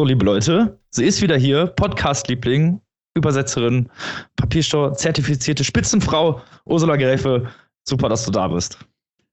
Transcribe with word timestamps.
So, 0.00 0.06
liebe 0.06 0.24
Leute, 0.24 0.78
sie 0.88 1.04
ist 1.04 1.20
wieder 1.20 1.36
hier, 1.36 1.66
Podcast-Liebling, 1.66 2.80
Übersetzerin, 3.14 3.90
Papierstau, 4.34 4.94
zertifizierte 4.94 5.62
Spitzenfrau, 5.62 6.40
Ursula 6.64 6.96
Gräfe. 6.96 7.50
Super, 7.86 8.08
dass 8.08 8.24
du 8.24 8.30
da 8.30 8.48
bist. 8.48 8.78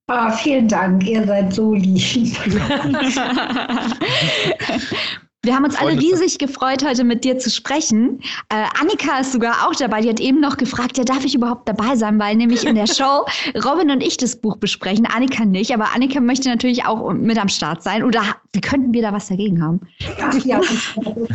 Ah, 0.07 0.30
vielen 0.30 0.67
Dank, 0.67 1.07
ihr 1.07 1.25
seid 1.25 1.53
so 1.53 1.73
lieb. 1.73 2.35
Wir 5.48 5.55
haben 5.55 5.64
uns 5.64 5.77
alle 5.77 5.98
riesig 5.98 6.39
gefreut, 6.39 6.84
heute 6.85 7.05
mit 7.05 7.23
dir 7.23 7.40
zu 7.40 7.49
sprechen. 7.49 8.20
Äh, 8.49 8.66
Annika 8.81 9.20
ist 9.21 9.31
sogar 9.31 9.66
auch 9.66 9.73
dabei. 9.73 10.02
Die 10.02 10.09
hat 10.09 10.20
eben 10.20 10.41
noch 10.41 10.58
gefragt, 10.58 10.98
ja, 10.98 11.05
darf 11.05 11.23
ich 11.23 11.35
überhaupt 11.35 11.70
dabei 11.70 11.95
sein? 11.95 12.20
Weil 12.20 12.35
nämlich 12.35 12.66
in 12.66 12.76
der 12.76 12.85
Show 12.94 13.26
Robin 13.63 13.90
und 13.90 14.04
ich 14.04 14.18
das 14.18 14.35
Buch 14.35 14.57
besprechen, 14.57 15.05
Annika 15.05 15.45
nicht. 15.45 15.73
Aber 15.73 15.95
Annika 15.95 16.20
möchte 16.20 16.49
natürlich 16.49 16.84
auch 16.84 17.13
mit 17.13 17.38
am 17.38 17.48
Start 17.48 17.81
sein. 17.81 18.04
Oder 18.04 18.23
wie 18.52 18.59
könnten 18.59 18.94
wir 18.94 19.02
da 19.02 19.13
was 19.13 19.30
dagegen 19.30 19.63
haben? 19.63 19.80
Ach 20.21 20.35
ja, 20.44 20.59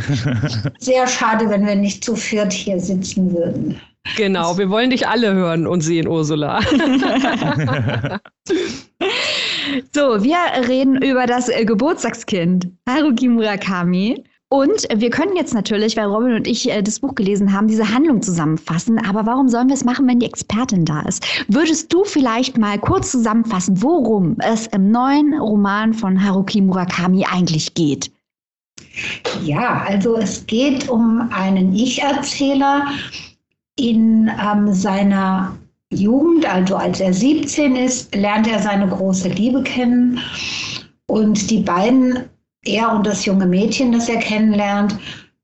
sehr 0.78 1.06
schade, 1.06 1.48
wenn 1.48 1.66
wir 1.66 1.76
nicht 1.76 2.04
zu 2.04 2.14
viert 2.14 2.52
hier 2.52 2.78
sitzen 2.78 3.32
würden. 3.32 3.80
Genau, 4.18 4.58
wir 4.58 4.68
wollen 4.68 4.90
dich 4.90 5.08
alle 5.08 5.32
hören 5.32 5.66
und 5.66 5.80
sehen, 5.80 6.06
Ursula. 6.06 6.60
So, 9.94 10.22
wir 10.22 10.36
reden 10.68 11.00
über 11.02 11.26
das 11.26 11.48
äh, 11.48 11.64
Geburtstagskind 11.64 12.68
Haruki 12.88 13.28
Murakami. 13.28 14.24
Und 14.48 14.86
wir 14.94 15.08
können 15.08 15.34
jetzt 15.34 15.54
natürlich, 15.54 15.96
weil 15.96 16.04
Robin 16.04 16.34
und 16.34 16.46
ich 16.46 16.70
äh, 16.70 16.82
das 16.82 17.00
Buch 17.00 17.14
gelesen 17.14 17.54
haben, 17.54 17.68
diese 17.68 17.94
Handlung 17.94 18.20
zusammenfassen. 18.20 18.98
Aber 18.98 19.24
warum 19.24 19.48
sollen 19.48 19.68
wir 19.68 19.74
es 19.74 19.84
machen, 19.84 20.06
wenn 20.06 20.20
die 20.20 20.26
Expertin 20.26 20.84
da 20.84 21.00
ist? 21.02 21.24
Würdest 21.48 21.90
du 21.90 22.04
vielleicht 22.04 22.58
mal 22.58 22.78
kurz 22.78 23.10
zusammenfassen, 23.12 23.82
worum 23.82 24.36
es 24.40 24.66
im 24.66 24.90
neuen 24.90 25.32
Roman 25.38 25.94
von 25.94 26.22
Haruki 26.22 26.60
Murakami 26.60 27.24
eigentlich 27.24 27.72
geht? 27.72 28.10
Ja, 29.42 29.84
also 29.88 30.18
es 30.18 30.46
geht 30.46 30.86
um 30.88 31.30
einen 31.32 31.74
Ich-Erzähler 31.74 32.88
in 33.76 34.30
ähm, 34.38 34.72
seiner 34.74 35.56
Jugend, 35.94 36.46
also 36.46 36.76
als 36.76 37.00
er 37.00 37.12
17 37.12 37.76
ist, 37.76 38.14
lernt 38.14 38.48
er 38.48 38.60
seine 38.60 38.88
große 38.88 39.28
Liebe 39.28 39.62
kennen. 39.62 40.18
Und 41.06 41.50
die 41.50 41.60
beiden, 41.60 42.24
er 42.64 42.92
und 42.92 43.06
das 43.06 43.24
junge 43.24 43.46
Mädchen, 43.46 43.92
das 43.92 44.08
er 44.08 44.18
kennenlernt, 44.18 44.98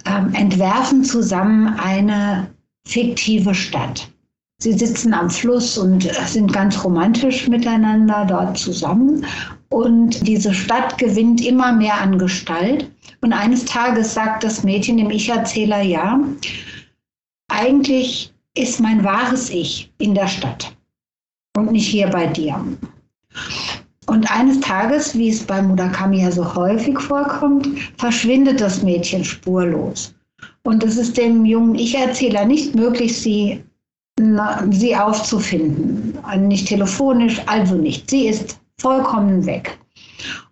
ähm, 0.07 0.33
entwerfen 0.35 1.05
zusammen 1.05 1.69
eine 1.79 2.49
fiktive 2.87 3.55
Stadt. 3.55 4.09
Sie 4.61 4.73
sitzen 4.73 5.15
am 5.15 5.31
Fluss 5.31 5.79
und 5.79 6.03
sind 6.27 6.53
ganz 6.53 6.83
romantisch 6.83 7.47
miteinander 7.47 8.25
dort 8.29 8.59
zusammen. 8.59 9.25
Und 9.69 10.27
diese 10.27 10.53
Stadt 10.53 10.99
gewinnt 10.99 11.45
immer 11.45 11.73
mehr 11.73 12.01
an 12.01 12.19
Gestalt. 12.19 12.91
Und 13.21 13.33
eines 13.33 13.65
Tages 13.65 14.15
sagt 14.15 14.43
das 14.43 14.65
Mädchen 14.65 14.97
dem 14.97 15.11
Ich-Erzähler, 15.11 15.83
ja, 15.83 16.21
eigentlich 17.49 18.33
ist 18.59 18.81
mein 18.81 19.03
wahres 19.05 19.51
Ich 19.51 19.93
in 19.99 20.15
der 20.15 20.27
Stadt 20.27 20.77
und 21.57 21.73
nicht 21.73 21.87
hier 21.87 22.09
bei 22.09 22.27
dir. 22.27 22.65
Und 24.07 24.31
eines 24.31 24.61
Tages, 24.61 25.17
wie 25.17 25.29
es 25.29 25.45
bei 25.45 25.61
Murakami 25.61 26.23
ja 26.23 26.31
so 26.31 26.55
häufig 26.55 26.99
vorkommt, 26.99 27.69
verschwindet 27.99 28.61
das 28.61 28.83
Mädchen 28.83 29.23
spurlos. 29.23 30.15
Und 30.65 30.83
es 30.83 30.97
ist 30.97 31.17
dem 31.17 31.45
jungen 31.45 31.75
Ich-Erzähler 31.75 32.45
nicht 32.45 32.75
möglich, 32.75 33.17
sie, 33.17 33.63
sie 34.71 34.97
aufzufinden. 34.97 36.19
Nicht 36.39 36.69
telefonisch, 36.69 37.41
also 37.47 37.75
nicht. 37.75 38.09
Sie 38.11 38.29
ist 38.29 38.59
vollkommen 38.81 39.45
weg. 39.47 39.79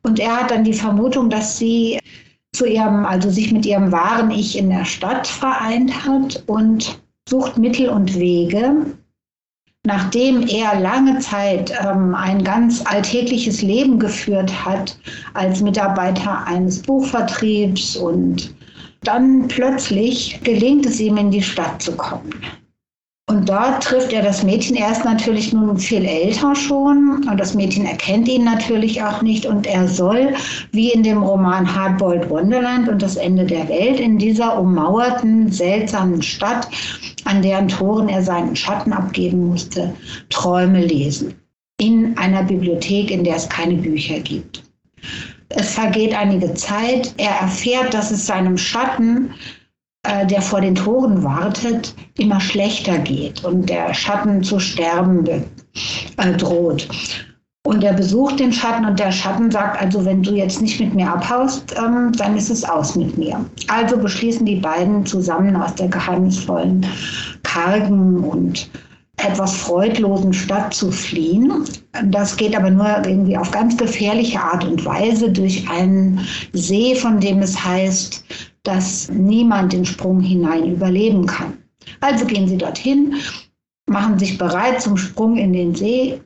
Und 0.03 0.21
er 0.21 0.43
hat 0.43 0.51
dann 0.51 0.65
die 0.65 0.73
Vermutung, 0.73 1.31
dass 1.31 1.59
sie 1.59 1.99
zu 2.53 2.67
ihrem, 2.67 3.05
also 3.05 3.31
sich 3.31 3.53
mit 3.53 3.67
ihrem 3.67 3.91
wahren 3.91 4.31
Ich 4.31 4.57
in 4.57 4.71
der 4.71 4.85
Stadt 4.85 5.27
vereint 5.27 6.07
hat 6.07 6.43
und 6.47 7.01
sucht 7.29 7.59
Mittel 7.59 7.89
und 7.89 8.15
Wege, 8.19 8.87
nachdem 9.85 10.47
er 10.47 10.81
lange 10.81 11.19
Zeit 11.21 11.73
ähm, 11.85 12.15
ein 12.15 12.43
ganz 12.45 12.85
alltägliches 12.85 13.63
Leben 13.63 13.99
geführt 13.99 14.65
hat 14.65 14.99
als 15.35 15.61
Mitarbeiter 15.61 16.47
eines 16.47 16.83
Buchvertriebs 16.83 17.97
und 17.97 18.55
dann 19.03 19.47
plötzlich 19.49 20.41
gelingt 20.43 20.87
es 20.87 21.01
ihm, 21.01 21.17
in 21.17 21.31
die 21.31 21.43
Stadt 21.43 21.81
zu 21.81 21.93
kommen. 21.97 22.31
Und 23.29 23.49
dort 23.49 23.83
trifft 23.83 24.13
er 24.13 24.23
das 24.23 24.45
Mädchen 24.45 24.77
erst 24.77 25.05
natürlich 25.05 25.53
nun 25.53 25.77
viel 25.79 26.05
älter 26.05 26.55
schon. 26.55 27.27
Und 27.29 27.41
das 27.41 27.55
Mädchen 27.55 27.85
erkennt 27.85 28.29
ihn 28.29 28.45
natürlich 28.45 29.03
auch 29.03 29.21
nicht. 29.21 29.47
Und 29.47 29.67
er 29.67 29.89
soll, 29.89 30.33
wie 30.71 30.93
in 30.93 31.03
dem 31.03 31.25
Roman 31.25 31.75
Hardboiled 31.75 32.31
Wonderland 32.31 32.89
und 32.89 33.03
das 33.03 33.17
Ende 33.17 33.45
der 33.45 33.69
Welt, 33.69 33.99
in 33.99 34.19
dieser 34.19 34.57
ummauerten, 34.57 35.51
seltsamen 35.51 36.23
Stadt, 36.23 36.69
an 37.25 37.43
deren 37.43 37.67
Toren 37.67 38.09
er 38.09 38.23
seinen 38.23 38.55
Schatten 38.55 38.93
abgeben 38.93 39.49
musste, 39.49 39.93
Träume 40.31 40.87
lesen. 40.87 41.35
In 41.81 42.17
einer 42.17 42.45
Bibliothek, 42.45 43.11
in 43.11 43.25
der 43.25 43.37
es 43.37 43.49
keine 43.49 43.75
Bücher 43.75 44.21
gibt. 44.21 44.63
Es 45.49 45.75
vergeht 45.75 46.15
einige 46.15 46.55
Zeit. 46.55 47.13
Er 47.17 47.41
erfährt, 47.41 47.93
dass 47.93 48.13
es 48.13 48.25
seinem 48.25 48.57
Schatten 48.57 49.33
äh, 50.07 50.27
der 50.27 50.43
vor 50.43 50.61
den 50.61 50.75
Toren 50.75 51.23
wartet, 51.23 51.95
immer 52.19 52.41
schlechter 52.41 52.99
geht 52.99 53.45
und 53.45 53.69
der 53.69 53.93
Schatten 53.95 54.43
zu 54.43 54.59
sterben 54.59 55.27
äh, 55.27 56.33
droht. 56.37 56.89
Und 57.67 57.83
er 57.83 57.95
besucht 57.95 58.39
den 58.39 58.53
Schatten 58.53 58.85
und 58.85 59.01
der 59.01 59.11
Schatten 59.11 59.51
sagt, 59.51 59.83
also 59.83 60.05
wenn 60.05 60.23
du 60.23 60.35
jetzt 60.35 60.63
nicht 60.63 60.79
mit 60.79 60.95
mir 60.95 61.13
abhaust, 61.13 61.75
ähm, 61.77 62.13
dann 62.17 62.37
ist 62.37 62.49
es 62.49 62.63
aus 62.63 62.95
mit 62.95 63.19
mir. 63.19 63.45
Also 63.67 63.99
beschließen 63.99 64.47
die 64.47 64.57
beiden 64.57 65.05
zusammen 65.05 65.57
aus 65.57 65.75
der 65.75 65.89
geheimnisvollen, 65.89 66.87
kargen 67.43 68.23
und 68.23 68.71
etwas 69.17 69.57
freudlosen 69.57 70.33
Stadt 70.33 70.75
zu 70.75 70.93
fliehen. 70.93 71.65
Das 72.05 72.37
geht 72.37 72.57
aber 72.57 72.71
nur 72.71 73.05
irgendwie 73.05 73.37
auf 73.37 73.51
ganz 73.51 73.77
gefährliche 73.77 74.41
Art 74.41 74.65
und 74.65 74.85
Weise 74.85 75.31
durch 75.31 75.69
einen 75.69 76.21
See, 76.53 76.95
von 76.95 77.19
dem 77.19 77.41
es 77.41 77.65
heißt, 77.65 78.25
dass 78.67 79.09
niemand 79.11 79.73
den 79.73 79.85
Sprung 79.85 80.21
hinein 80.21 80.73
überleben 80.73 81.27
kann. 81.27 81.55
Also 82.01 82.25
gehen 82.25 82.49
sie 82.49 82.59
dorthin, 82.59 83.15
machen 83.89 84.19
sich 84.19 84.39
bereit 84.39 84.83
zum 84.83 84.97
Sprung 84.97 85.37
in 85.37 85.53
den 85.53 85.75
See 85.75 86.21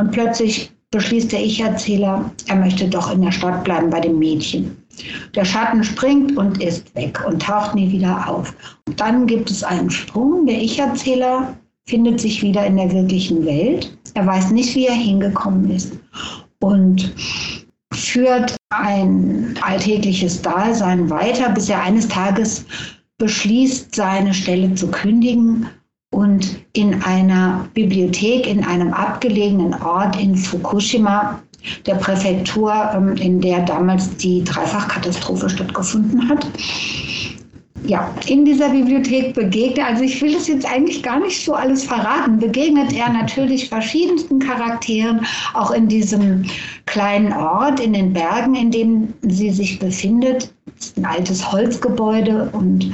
und 0.00 0.12
plötzlich 0.12 0.70
beschließt 0.90 1.32
der 1.32 1.42
Ich-Erzähler, 1.42 2.30
er 2.46 2.56
möchte 2.56 2.86
doch 2.88 3.10
in 3.10 3.22
der 3.22 3.32
Stadt 3.32 3.64
bleiben 3.64 3.88
bei 3.88 4.00
dem 4.00 4.18
Mädchen. 4.18 4.76
Der 5.34 5.46
Schatten 5.46 5.82
springt 5.82 6.36
und 6.36 6.62
ist 6.62 6.94
weg 6.94 7.24
und 7.26 7.40
taucht 7.40 7.74
nie 7.74 7.90
wieder 7.90 8.28
auf. 8.28 8.54
Und 8.86 9.00
dann 9.00 9.26
gibt 9.26 9.50
es 9.50 9.64
einen 9.64 9.90
Sprung. 9.90 10.44
Der 10.44 10.60
Ich-Erzähler 10.60 11.56
findet 11.86 12.20
sich 12.20 12.42
wieder 12.42 12.66
in 12.66 12.76
der 12.76 12.92
wirklichen 12.92 13.44
Welt. 13.46 13.96
Er 14.12 14.26
weiß 14.26 14.50
nicht, 14.50 14.74
wie 14.74 14.86
er 14.86 14.94
hingekommen 14.94 15.70
ist. 15.70 15.92
Und 16.60 17.14
führt 17.94 18.56
ein 18.70 19.58
alltägliches 19.60 20.42
Dasein 20.42 21.10
weiter, 21.10 21.50
bis 21.50 21.68
er 21.68 21.82
eines 21.82 22.08
Tages 22.08 22.64
beschließt, 23.18 23.94
seine 23.94 24.34
Stelle 24.34 24.74
zu 24.74 24.90
kündigen 24.90 25.68
und 26.12 26.62
in 26.72 27.02
einer 27.02 27.68
Bibliothek 27.74 28.46
in 28.46 28.64
einem 28.64 28.92
abgelegenen 28.92 29.74
Ort 29.74 30.20
in 30.20 30.36
Fukushima, 30.36 31.42
der 31.86 31.94
Präfektur, 31.94 32.72
ähm, 32.94 33.16
in 33.16 33.40
der 33.40 33.60
damals 33.60 34.16
die 34.16 34.42
Dreifachkatastrophe 34.44 35.48
stattgefunden 35.48 36.28
hat, 36.28 36.46
ja, 37.86 38.14
in 38.26 38.44
dieser 38.44 38.68
Bibliothek 38.68 39.34
begegnet, 39.34 39.86
also 39.86 40.02
ich 40.04 40.20
will 40.22 40.34
das 40.34 40.48
jetzt 40.48 40.66
eigentlich 40.66 41.02
gar 41.02 41.18
nicht 41.18 41.44
so 41.44 41.54
alles 41.54 41.84
verraten, 41.84 42.38
begegnet 42.38 42.92
er 42.92 43.08
natürlich 43.08 43.68
verschiedensten 43.68 44.38
Charakteren, 44.38 45.26
auch 45.54 45.70
in 45.72 45.88
diesem 45.88 46.44
kleinen 46.86 47.32
Ort, 47.32 47.80
in 47.80 47.92
den 47.92 48.12
Bergen, 48.12 48.54
in 48.54 48.70
dem 48.70 49.14
sie 49.22 49.50
sich 49.50 49.78
befindet. 49.78 50.54
Es 50.78 50.86
ist 50.86 50.98
ein 50.98 51.06
altes 51.06 51.50
Holzgebäude 51.50 52.48
und 52.52 52.92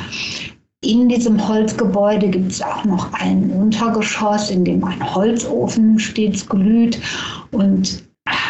in 0.81 1.09
diesem 1.09 1.47
Holzgebäude 1.47 2.29
gibt 2.29 2.53
es 2.53 2.63
auch 2.63 2.85
noch 2.85 3.13
ein 3.13 3.51
Untergeschoss, 3.51 4.51
in 4.51 4.65
dem 4.65 4.85
ein 4.85 5.15
Holzofen 5.15 5.99
stets 5.99 6.49
glüht 6.49 7.01
und 7.51 8.05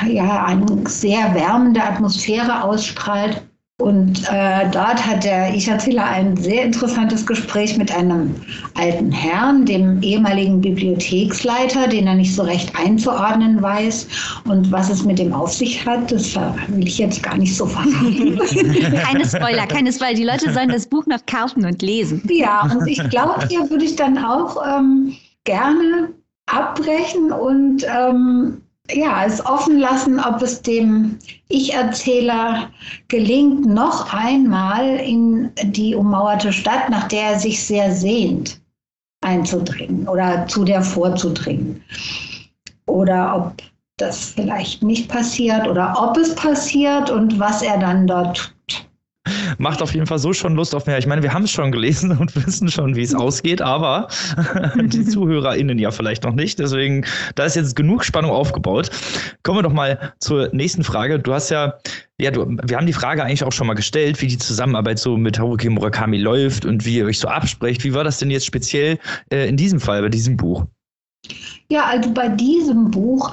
ja, 0.07 0.45
eine 0.45 0.67
sehr 0.89 1.35
wärmende 1.35 1.83
Atmosphäre 1.83 2.63
ausstrahlt. 2.63 3.43
Und 3.81 4.25
äh, 4.29 4.69
dort 4.73 5.07
hat 5.07 5.23
der 5.23 5.55
Ich-Erzähler 5.55 6.05
ein 6.05 6.37
sehr 6.37 6.65
interessantes 6.65 7.25
Gespräch 7.25 7.77
mit 7.77 7.95
einem 7.95 8.35
alten 8.75 9.13
Herrn, 9.13 9.65
dem 9.67 10.03
ehemaligen 10.03 10.61
Bibliotheksleiter, 10.61 11.87
den 11.87 12.09
er 12.09 12.17
nicht 12.17 12.35
so 12.35 12.43
recht 12.43 12.73
einzuordnen 12.77 13.63
weiß. 13.63 14.09
Und 14.47 14.73
was 14.73 14.91
es 14.91 15.05
mit 15.05 15.21
dem 15.21 15.33
auf 15.33 15.53
sich 15.53 15.87
hat, 15.87 16.11
das 16.11 16.35
will 16.35 16.89
ich 16.89 16.99
jetzt 16.99 17.23
gar 17.23 17.37
nicht 17.37 17.57
so 17.57 17.67
verraten. 17.67 18.37
keine 18.97 19.25
Spoiler, 19.25 19.67
keine 19.69 19.93
Spoiler. 19.93 20.15
Die 20.15 20.25
Leute 20.25 20.53
sollen 20.53 20.71
das 20.71 20.85
Buch 20.85 21.07
noch 21.07 21.25
kaufen 21.27 21.65
und 21.65 21.81
lesen. 21.81 22.21
Ja, 22.29 22.63
und 22.63 22.85
ich 22.89 22.99
glaube, 23.11 23.47
hier 23.49 23.71
würde 23.71 23.85
ich 23.85 23.95
dann 23.95 24.19
auch 24.19 24.57
ähm, 24.67 25.15
gerne 25.45 26.09
abbrechen 26.47 27.31
und 27.31 27.85
ähm, 27.85 28.61
ja, 28.93 29.25
es 29.25 29.45
offen 29.45 29.79
lassen, 29.79 30.21
ob 30.21 30.43
es 30.43 30.63
dem 30.63 31.19
Ich-Erzähler 31.49 32.71
gelingt, 33.09 33.67
noch 33.67 34.13
einmal 34.13 34.97
in 34.97 35.51
die 35.63 35.95
ummauerte 35.95 36.53
Stadt, 36.53 36.89
nach 36.91 37.09
der 37.09 37.33
er 37.33 37.39
sich 37.39 37.65
sehr 37.65 37.93
sehnt, 37.95 38.61
einzudringen 39.23 40.09
oder 40.09 40.47
zu 40.47 40.65
der 40.65 40.83
vorzudringen. 40.83 41.83
Oder 42.87 43.37
ob 43.37 43.63
das 43.99 44.31
vielleicht 44.31 44.83
nicht 44.83 45.09
passiert 45.09 45.67
oder 45.69 45.95
ob 46.01 46.17
es 46.17 46.35
passiert 46.35 47.11
und 47.11 47.39
was 47.39 47.63
er 47.63 47.79
dann 47.79 48.07
dort 48.07 48.55
macht 49.59 49.83
auf 49.83 49.95
jeden 49.95 50.07
Fall 50.07 50.19
so 50.19 50.33
schon 50.33 50.55
Lust 50.55 50.75
auf 50.75 50.87
mehr. 50.87 50.99
Ich 50.99 51.07
meine, 51.07 51.23
wir 51.23 51.33
haben 51.33 51.45
es 51.45 51.51
schon 51.51 51.73
gelesen 51.73 52.17
und 52.17 52.35
wissen 52.47 52.69
schon, 52.69 52.97
wie 52.97 53.03
es 53.03 53.15
ausgeht, 53.15 53.61
aber 53.61 54.09
die 54.77 55.05
ZuhörerInnen 55.05 55.79
ja 55.79 55.91
vielleicht 55.91 56.25
noch 56.25 56.35
nicht. 56.35 56.59
Deswegen, 56.59 57.05
da 57.35 57.45
ist 57.45 57.57
jetzt 57.57 57.77
genug 57.77 58.05
Spannung 58.05 58.31
aufgebaut. 58.31 58.91
Kommen 59.43 59.59
wir 59.59 59.63
doch 59.63 59.73
mal 59.73 60.15
zur 60.19 60.49
nächsten 60.53 60.85
Frage. 60.85 61.19
Du 61.19 61.35
hast 61.35 61.51
ja, 61.51 61.75
ja, 62.19 62.31
du, 62.31 62.57
wir 62.63 62.77
haben 62.77 62.87
die 62.87 62.93
Frage 62.93 63.23
eigentlich 63.23 63.45
auch 63.45 63.53
schon 63.53 63.67
mal 63.67 63.75
gestellt, 63.75 64.21
wie 64.23 64.27
die 64.27 64.39
Zusammenarbeit 64.39 64.99
so 64.99 65.17
mit 65.17 65.39
Haruki 65.39 65.69
Murakami 65.69 66.19
läuft 66.19 66.65
und 66.65 66.85
wie 66.85 66.97
ihr 66.97 67.07
euch 67.07 67.19
so 67.19 67.29
absprecht. 67.29 67.85
Wie 67.85 67.95
war 67.95 68.05
das 68.05 68.19
denn 68.19 68.31
jetzt 68.31 68.47
speziell 68.47 68.99
äh, 69.33 69.49
in 69.49 69.57
diesem 69.57 69.81
Fall, 69.81 70.03
bei 70.03 70.09
diesem 70.09 70.37
Buch? 70.37 70.67
Ja, 71.71 71.85
also 71.85 72.11
bei 72.13 72.29
diesem 72.29 72.91
Buch 72.91 73.31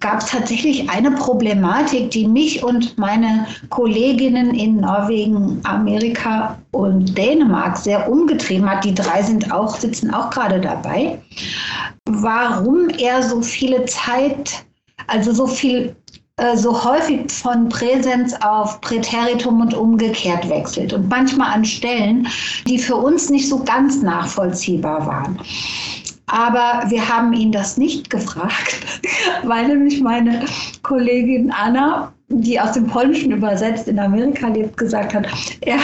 gab 0.00 0.20
es 0.20 0.26
tatsächlich 0.26 0.88
eine 0.88 1.10
Problematik, 1.10 2.10
die 2.10 2.26
mich 2.26 2.64
und 2.64 2.96
meine 2.96 3.46
Kolleginnen 3.68 4.54
in 4.54 4.80
Norwegen, 4.80 5.60
Amerika 5.64 6.58
und 6.70 7.16
Dänemark 7.18 7.76
sehr 7.76 8.10
umgetrieben 8.10 8.68
hat. 8.68 8.84
Die 8.84 8.94
drei 8.94 9.22
sind 9.22 9.52
auch, 9.52 9.76
sitzen 9.76 10.12
auch 10.14 10.30
gerade 10.30 10.58
dabei. 10.58 11.20
Warum 12.06 12.88
er 12.88 13.22
so 13.22 13.42
viele 13.42 13.84
Zeit, 13.84 14.64
also 15.06 15.32
so 15.32 15.46
viel 15.46 15.94
äh, 16.40 16.56
so 16.56 16.84
häufig 16.84 17.30
von 17.30 17.68
Präsenz 17.68 18.34
auf 18.40 18.80
Präteritum 18.80 19.60
und 19.60 19.74
umgekehrt 19.74 20.48
wechselt 20.48 20.94
und 20.94 21.08
manchmal 21.08 21.52
an 21.52 21.64
Stellen, 21.64 22.26
die 22.66 22.78
für 22.78 22.96
uns 22.96 23.28
nicht 23.28 23.48
so 23.48 23.62
ganz 23.62 24.00
nachvollziehbar 24.00 25.06
waren. 25.06 25.38
Aber 26.30 26.84
wir 26.88 27.08
haben 27.08 27.32
ihn 27.32 27.50
das 27.50 27.76
nicht 27.76 28.08
gefragt, 28.08 28.86
weil 29.42 29.66
nämlich 29.66 30.00
meine 30.00 30.44
Kollegin 30.82 31.50
Anna, 31.50 32.12
die 32.28 32.60
aus 32.60 32.72
dem 32.72 32.86
Polnischen 32.86 33.32
übersetzt 33.32 33.88
in 33.88 33.98
Amerika 33.98 34.46
lebt, 34.48 34.76
gesagt 34.76 35.12
hat, 35.12 35.26
ja, 35.66 35.78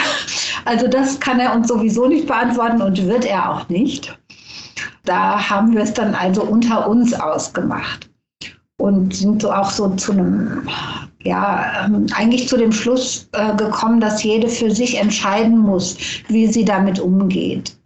also 0.63 0.87
das 0.87 1.19
kann 1.19 1.39
er 1.39 1.53
uns 1.53 1.67
sowieso 1.67 2.07
nicht 2.07 2.27
beantworten 2.27 2.81
und 2.81 3.05
wird 3.05 3.25
er 3.25 3.51
auch 3.51 3.67
nicht. 3.67 4.17
Da 5.03 5.49
haben 5.49 5.73
wir 5.73 5.81
es 5.81 5.93
dann 5.93 6.15
also 6.15 6.43
unter 6.43 6.87
uns 6.87 7.13
ausgemacht 7.13 8.09
und 8.79 9.13
sind 9.13 9.41
so 9.41 9.51
auch 9.51 9.71
so 9.71 9.89
zu 9.95 10.13
einem, 10.13 10.67
ja, 11.23 11.85
ähm, 11.85 12.05
eigentlich 12.15 12.47
zu 12.47 12.57
dem 12.57 12.71
Schluss 12.71 13.27
äh, 13.33 13.53
gekommen, 13.55 13.99
dass 13.99 14.23
jede 14.23 14.47
für 14.47 14.71
sich 14.71 14.97
entscheiden 14.97 15.57
muss, 15.57 15.97
wie 16.29 16.47
sie 16.47 16.63
damit 16.63 16.99
umgeht 16.99 17.76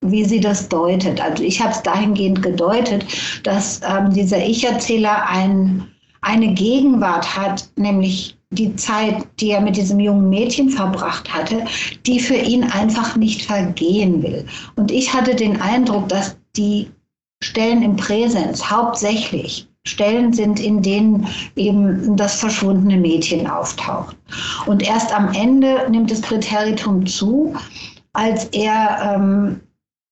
wie 0.00 0.24
sie 0.24 0.40
das 0.40 0.68
deutet. 0.68 1.20
Also 1.20 1.42
ich 1.42 1.60
habe 1.60 1.72
es 1.72 1.82
dahingehend 1.82 2.42
gedeutet, 2.42 3.06
dass 3.42 3.80
ähm, 3.88 4.12
dieser 4.12 4.44
Ich-Erzähler 4.44 5.28
ein, 5.28 5.86
eine 6.20 6.52
Gegenwart 6.54 7.36
hat, 7.36 7.68
nämlich 7.76 8.36
die 8.50 8.74
Zeit, 8.76 9.26
die 9.40 9.50
er 9.50 9.60
mit 9.60 9.76
diesem 9.76 9.98
jungen 9.98 10.28
Mädchen 10.30 10.70
verbracht 10.70 11.32
hatte, 11.32 11.64
die 12.06 12.20
für 12.20 12.36
ihn 12.36 12.64
einfach 12.64 13.16
nicht 13.16 13.42
vergehen 13.42 14.22
will. 14.22 14.46
Und 14.76 14.90
ich 14.90 15.12
hatte 15.12 15.34
den 15.34 15.60
Eindruck, 15.60 16.08
dass 16.08 16.36
die 16.56 16.90
Stellen 17.42 17.82
im 17.82 17.96
Präsens 17.96 18.70
hauptsächlich 18.70 19.68
Stellen 19.86 20.32
sind, 20.32 20.60
in 20.60 20.80
denen 20.80 21.26
eben 21.56 22.16
das 22.16 22.40
verschwundene 22.40 22.96
Mädchen 22.96 23.46
auftaucht. 23.46 24.16
Und 24.66 24.82
erst 24.82 25.14
am 25.14 25.32
Ende 25.32 25.86
nimmt 25.90 26.10
das 26.10 26.22
Präteritum 26.22 27.04
zu, 27.04 27.54
als 28.14 28.46
er 28.46 29.16
ähm, 29.16 29.60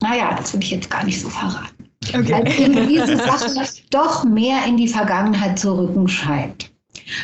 naja, 0.02 0.34
das 0.36 0.52
will 0.52 0.62
ich 0.62 0.70
jetzt 0.70 0.90
gar 0.90 1.04
nicht 1.04 1.20
so 1.20 1.28
verraten. 1.28 1.88
Okay. 2.08 2.32
Als 2.32 2.58
eben 2.58 2.88
diese 2.88 3.16
Sache 3.16 3.68
doch 3.90 4.24
mehr 4.24 4.64
in 4.66 4.76
die 4.76 4.88
Vergangenheit 4.88 5.58
zu 5.58 5.72
rücken 5.78 6.08
scheint. 6.08 6.72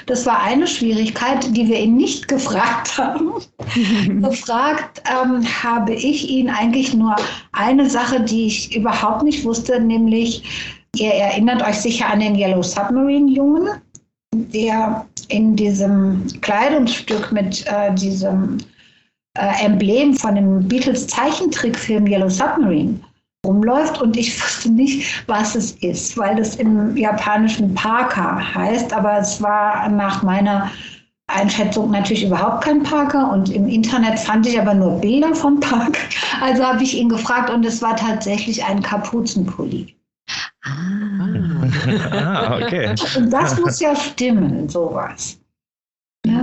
Das 0.07 0.27
war 0.27 0.43
eine 0.43 0.67
Schwierigkeit, 0.67 1.55
die 1.57 1.67
wir 1.67 1.79
ihn 1.79 1.97
nicht 1.97 2.29
gefragt 2.29 2.97
haben. 2.97 3.33
gefragt 4.23 5.03
ähm, 5.11 5.45
habe 5.63 5.95
ich 5.95 6.29
ihn 6.29 6.49
eigentlich 6.49 6.95
nur 6.95 7.17
eine 7.53 7.89
Sache, 7.89 8.21
die 8.21 8.47
ich 8.47 8.75
überhaupt 8.75 9.23
nicht 9.23 9.45
wusste, 9.45 9.81
nämlich, 9.81 10.43
ihr 10.97 11.13
erinnert 11.13 11.63
euch 11.63 11.77
sicher 11.77 12.09
an 12.09 12.21
den 12.21 12.35
Yellow 12.35 12.63
Submarine-Jungen, 12.63 13.69
der 14.35 15.07
in 15.29 15.57
diesem 15.57 16.27
Kleidungsstück 16.41 17.33
mit 17.33 17.67
äh, 17.67 17.95
diesem 17.95 18.59
äh, 19.39 19.65
Emblem 19.65 20.15
von 20.15 20.35
dem 20.35 20.67
Beatles 20.67 21.07
Zeichentrickfilm 21.07 22.07
Yellow 22.07 22.29
Submarine 22.29 23.01
rumläuft 23.47 24.01
und 24.01 24.17
ich 24.17 24.41
wusste 24.43 24.71
nicht, 24.71 25.29
was 25.29 25.55
es 25.55 25.73
ist, 25.73 26.17
weil 26.19 26.37
das 26.37 26.57
im 26.57 26.97
japanischen 26.97 27.75
Parker 27.75 28.55
heißt, 28.55 28.93
aber 28.93 29.19
es 29.19 29.41
war 29.41 29.89
nach 29.89 30.23
meiner 30.23 30.71
Einschätzung 31.29 31.91
natürlich 31.91 32.25
überhaupt 32.25 32.65
kein 32.65 32.83
Parker 32.83 33.31
und 33.31 33.51
im 33.51 33.69
Internet 33.69 34.19
fand 34.19 34.47
ich 34.47 34.59
aber 34.59 34.75
nur 34.75 35.01
Bilder 35.01 35.35
von 35.35 35.61
Parker. 35.61 36.01
Also 36.41 36.65
habe 36.65 36.83
ich 36.83 36.97
ihn 36.97 37.09
gefragt 37.09 37.51
und 37.51 37.65
es 37.65 37.83
war 37.83 37.97
tatsächlich 37.97 38.65
ein 38.65 38.83
Kapuzenpulli. 38.83 39.95
Ah. 40.65 40.71
ah, 42.13 42.57
okay. 42.63 42.95
Und 43.17 43.31
das 43.31 43.59
muss 43.59 43.81
ja 43.81 43.95
stimmen, 43.97 44.69
sowas. 44.69 45.39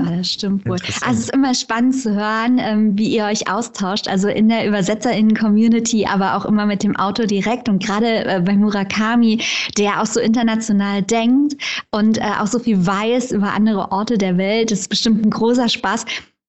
Ja, 0.03 0.17
das 0.17 0.31
stimmt 0.31 0.65
wohl. 0.65 0.73
Also 0.73 1.05
es 1.05 1.19
ist 1.19 1.33
immer 1.33 1.53
spannend 1.53 1.95
zu 1.95 2.13
hören, 2.13 2.59
ähm, 2.59 2.97
wie 2.97 3.15
ihr 3.15 3.25
euch 3.25 3.49
austauscht, 3.49 4.07
also 4.07 4.27
in 4.27 4.49
der 4.49 4.67
ÜbersetzerInnen-Community, 4.67 6.05
aber 6.05 6.35
auch 6.35 6.45
immer 6.45 6.65
mit 6.65 6.83
dem 6.83 6.95
Autor 6.95 7.25
direkt 7.25 7.69
und 7.69 7.83
gerade 7.83 8.25
äh, 8.25 8.41
bei 8.41 8.53
Murakami, 8.53 9.41
der 9.77 10.01
auch 10.01 10.05
so 10.05 10.19
international 10.19 11.01
denkt 11.01 11.55
und 11.91 12.17
äh, 12.17 12.23
auch 12.39 12.47
so 12.47 12.59
viel 12.59 12.85
weiß 12.85 13.31
über 13.31 13.53
andere 13.53 13.91
Orte 13.91 14.17
der 14.17 14.37
Welt. 14.37 14.71
Das 14.71 14.81
ist 14.81 14.89
bestimmt 14.89 15.25
ein 15.25 15.29
großer 15.29 15.69
Spaß. 15.69 16.05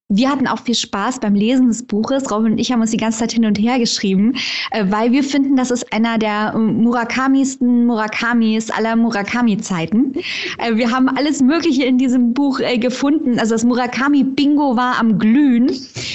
Wir 0.09 0.29
hatten 0.29 0.47
auch 0.47 0.61
viel 0.61 0.73
Spaß 0.73 1.19
beim 1.19 1.35
Lesen 1.35 1.67
des 1.67 1.83
Buches. 1.83 2.31
Robin 2.31 2.53
und 2.53 2.59
ich 2.59 2.71
haben 2.71 2.79
uns 2.79 2.91
die 2.91 2.97
ganze 2.97 3.19
Zeit 3.19 3.33
hin 3.33 3.43
und 3.43 3.59
her 3.59 3.77
geschrieben, 3.77 4.35
äh, 4.71 4.85
weil 4.87 5.11
wir 5.11 5.21
finden, 5.21 5.57
das 5.57 5.69
ist 5.69 5.91
einer 5.91 6.17
der 6.17 6.57
Murakamisten 6.57 7.85
Murakamis 7.85 8.69
aller 8.69 8.95
Murakami-Zeiten. 8.95 10.13
Äh, 10.59 10.75
wir 10.75 10.89
haben 10.91 11.09
alles 11.09 11.41
Mögliche 11.41 11.83
in 11.83 11.97
diesem 11.97 12.33
Buch 12.33 12.61
äh, 12.61 12.77
gefunden. 12.77 13.37
Also 13.37 13.55
das 13.55 13.65
Murakami-Bingo 13.65 14.77
war 14.77 14.97
am 14.97 15.19
Glühen. 15.19 15.69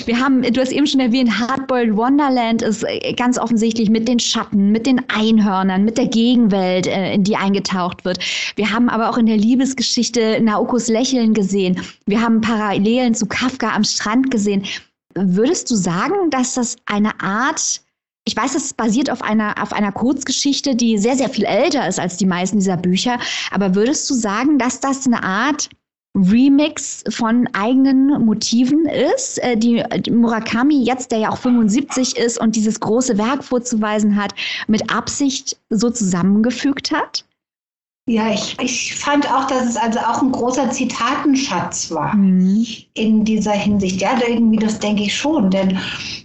Wir 0.06 0.18
haben, 0.18 0.40
du 0.40 0.58
hast 0.58 0.72
eben 0.72 0.86
schon 0.86 1.00
erwähnt, 1.00 1.38
Hardboiled 1.38 1.94
Wonderland 1.94 2.62
ist 2.62 2.86
ganz 3.18 3.38
offensichtlich 3.38 3.90
mit 3.90 4.08
den 4.08 4.18
Schatten, 4.18 4.72
mit 4.72 4.86
den 4.86 5.02
Einhörnern, 5.08 5.84
mit 5.84 5.98
der 5.98 6.06
Gegenwelt, 6.06 6.86
in 6.86 7.24
die 7.24 7.36
eingetaucht 7.36 8.06
wird. 8.06 8.20
Wir 8.56 8.72
haben 8.72 8.88
aber 8.88 9.10
auch 9.10 9.18
in 9.18 9.26
der 9.26 9.36
Liebesgeschichte 9.36 10.40
Naokos 10.42 10.88
Lächeln 10.88 11.34
gesehen. 11.34 11.78
Wir 12.06 12.22
haben 12.22 12.40
Parallelen 12.40 13.14
zu 13.14 13.26
Kafka 13.26 13.81
am 13.82 13.84
Strand 13.84 14.30
gesehen. 14.30 14.64
Würdest 15.14 15.70
du 15.70 15.74
sagen, 15.74 16.30
dass 16.30 16.54
das 16.54 16.76
eine 16.86 17.20
Art, 17.20 17.82
ich 18.24 18.36
weiß, 18.36 18.52
das 18.52 18.72
basiert 18.72 19.10
auf 19.10 19.22
einer, 19.22 19.60
auf 19.60 19.72
einer 19.72 19.92
Kurzgeschichte, 19.92 20.76
die 20.76 20.98
sehr, 20.98 21.16
sehr 21.16 21.28
viel 21.28 21.44
älter 21.44 21.86
ist 21.88 21.98
als 21.98 22.16
die 22.16 22.26
meisten 22.26 22.58
dieser 22.58 22.76
Bücher, 22.76 23.18
aber 23.50 23.74
würdest 23.74 24.08
du 24.08 24.14
sagen, 24.14 24.58
dass 24.58 24.80
das 24.80 25.06
eine 25.06 25.22
Art 25.22 25.68
Remix 26.14 27.04
von 27.08 27.48
eigenen 27.54 28.24
Motiven 28.24 28.84
ist, 28.84 29.42
äh, 29.42 29.56
die 29.56 29.82
Murakami 30.10 30.84
jetzt, 30.84 31.10
der 31.10 31.20
ja 31.20 31.30
auch 31.30 31.38
75 31.38 32.18
ist 32.18 32.38
und 32.38 32.54
dieses 32.54 32.80
große 32.80 33.16
Werk 33.16 33.42
vorzuweisen 33.42 34.16
hat, 34.16 34.34
mit 34.68 34.92
Absicht 34.94 35.56
so 35.70 35.90
zusammengefügt 35.90 36.92
hat? 36.92 37.24
Ja, 38.06 38.32
ich, 38.32 38.56
ich 38.60 38.96
fand 38.96 39.30
auch, 39.30 39.46
dass 39.46 39.64
es 39.68 39.76
also 39.76 40.00
auch 40.00 40.22
ein 40.22 40.32
großer 40.32 40.70
Zitatenschatz 40.70 41.90
war 41.92 42.14
mhm. 42.16 42.66
in 42.94 43.24
dieser 43.24 43.52
Hinsicht. 43.52 44.00
Ja, 44.00 44.18
irgendwie, 44.26 44.58
das 44.58 44.80
denke 44.80 45.04
ich 45.04 45.16
schon, 45.16 45.50
denn 45.50 45.78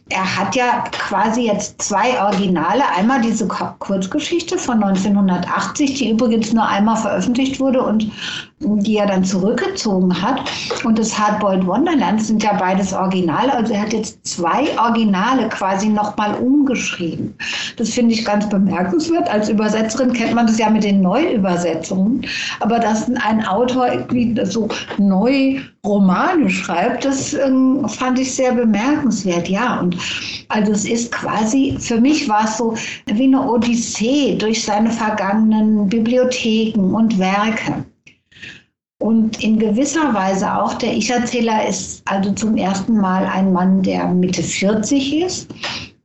er 0.10 0.38
hat 0.38 0.56
ja 0.56 0.84
quasi 0.92 1.48
jetzt 1.48 1.82
zwei 1.82 2.22
Originale. 2.22 2.84
Einmal 2.96 3.22
diese 3.22 3.48
Kurzgeschichte 3.48 4.58
von 4.58 4.82
1980, 4.84 5.96
die 5.96 6.12
übrigens 6.12 6.54
nur 6.54 6.66
einmal 6.66 6.98
veröffentlicht 6.98 7.60
wurde 7.60 7.82
und 7.82 8.12
die 8.60 8.98
er 8.98 9.08
dann 9.08 9.24
zurückgezogen 9.24 10.22
hat. 10.22 10.42
Und 10.84 10.98
das 10.98 11.18
Hardboiled 11.18 11.66
Wonderland 11.68 12.22
sind 12.24 12.44
ja 12.44 12.54
beides 12.54 12.94
Originale. 12.94 13.54
Also 13.54 13.74
er 13.74 13.82
hat 13.82 13.94
jetzt 13.94 14.26
zwei 14.26 14.68
Originale 14.80 15.50
quasi 15.50 15.90
nochmal 15.90 16.36
umgeschrieben. 16.36 17.36
Das 17.76 17.90
finde 17.90 18.14
ich 18.14 18.26
ganz 18.26 18.48
bemerkenswert. 18.50 19.30
Als 19.30 19.50
Übersetzerin 19.50 20.14
kennt 20.14 20.34
man 20.34 20.48
das 20.48 20.58
ja 20.58 20.70
mit 20.70 20.84
den 20.84 21.02
Neuübersetzungen. 21.02 22.26
Aber 22.60 22.80
dass 22.80 23.10
ein 23.10 23.46
Autor 23.46 23.92
irgendwie 23.92 24.40
so 24.46 24.68
neu 24.98 25.60
Romane 25.88 26.50
schreibt, 26.50 27.06
das 27.06 27.34
ähm, 27.34 27.88
fand 27.88 28.20
ich 28.20 28.36
sehr 28.36 28.54
bemerkenswert. 28.54 29.48
Ja, 29.48 29.80
und 29.80 29.98
also 30.50 30.72
es 30.72 30.86
ist 30.86 31.12
quasi, 31.12 31.78
für 31.80 32.00
mich 32.00 32.28
war 32.28 32.46
es 32.46 32.58
so 32.58 32.76
wie 33.06 33.24
eine 33.24 33.42
Odyssee 33.42 34.36
durch 34.36 34.64
seine 34.64 34.92
vergangenen 34.92 35.88
Bibliotheken 35.88 36.94
und 36.94 37.18
Werke. 37.18 37.86
Und 39.00 39.44
in 39.44 39.60
gewisser 39.60 40.14
Weise 40.14 40.54
auch 40.54 40.74
der 40.74 40.94
Ich-Erzähler 40.94 41.68
ist 41.68 42.02
also 42.06 42.32
zum 42.34 42.58
ersten 42.58 42.98
Mal 42.98 43.26
ein 43.26 43.54
Mann, 43.54 43.84
der 43.84 44.08
Mitte 44.08 44.42
40 44.42 45.22
ist. 45.22 45.54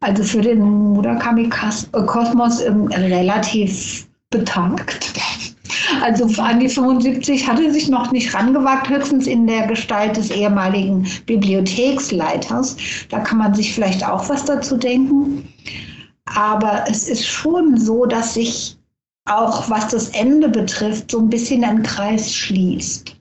Also 0.00 0.22
für 0.22 0.42
den 0.42 0.60
Murakami-Kosmos 0.60 2.60
ähm, 2.60 2.86
relativ 2.88 4.06
betagt. 4.30 5.12
Also 6.00 6.26
an 6.42 6.60
die 6.60 6.68
75 6.68 7.46
hatte 7.46 7.70
sich 7.72 7.88
noch 7.88 8.10
nicht 8.12 8.34
rangewagt, 8.34 8.88
höchstens 8.88 9.26
in 9.26 9.46
der 9.46 9.66
Gestalt 9.66 10.16
des 10.16 10.30
ehemaligen 10.30 11.06
Bibliotheksleiters. 11.26 12.76
Da 13.08 13.20
kann 13.20 13.38
man 13.38 13.54
sich 13.54 13.74
vielleicht 13.74 14.06
auch 14.06 14.28
was 14.28 14.44
dazu 14.44 14.76
denken. 14.76 15.48
Aber 16.24 16.84
es 16.88 17.08
ist 17.08 17.26
schon 17.26 17.76
so, 17.78 18.06
dass 18.06 18.34
sich 18.34 18.76
auch 19.26 19.68
was 19.70 19.88
das 19.88 20.08
Ende 20.10 20.48
betrifft, 20.48 21.10
so 21.10 21.18
ein 21.18 21.30
bisschen 21.30 21.62
ein 21.64 21.82
Kreis 21.82 22.34
schließt. 22.34 23.16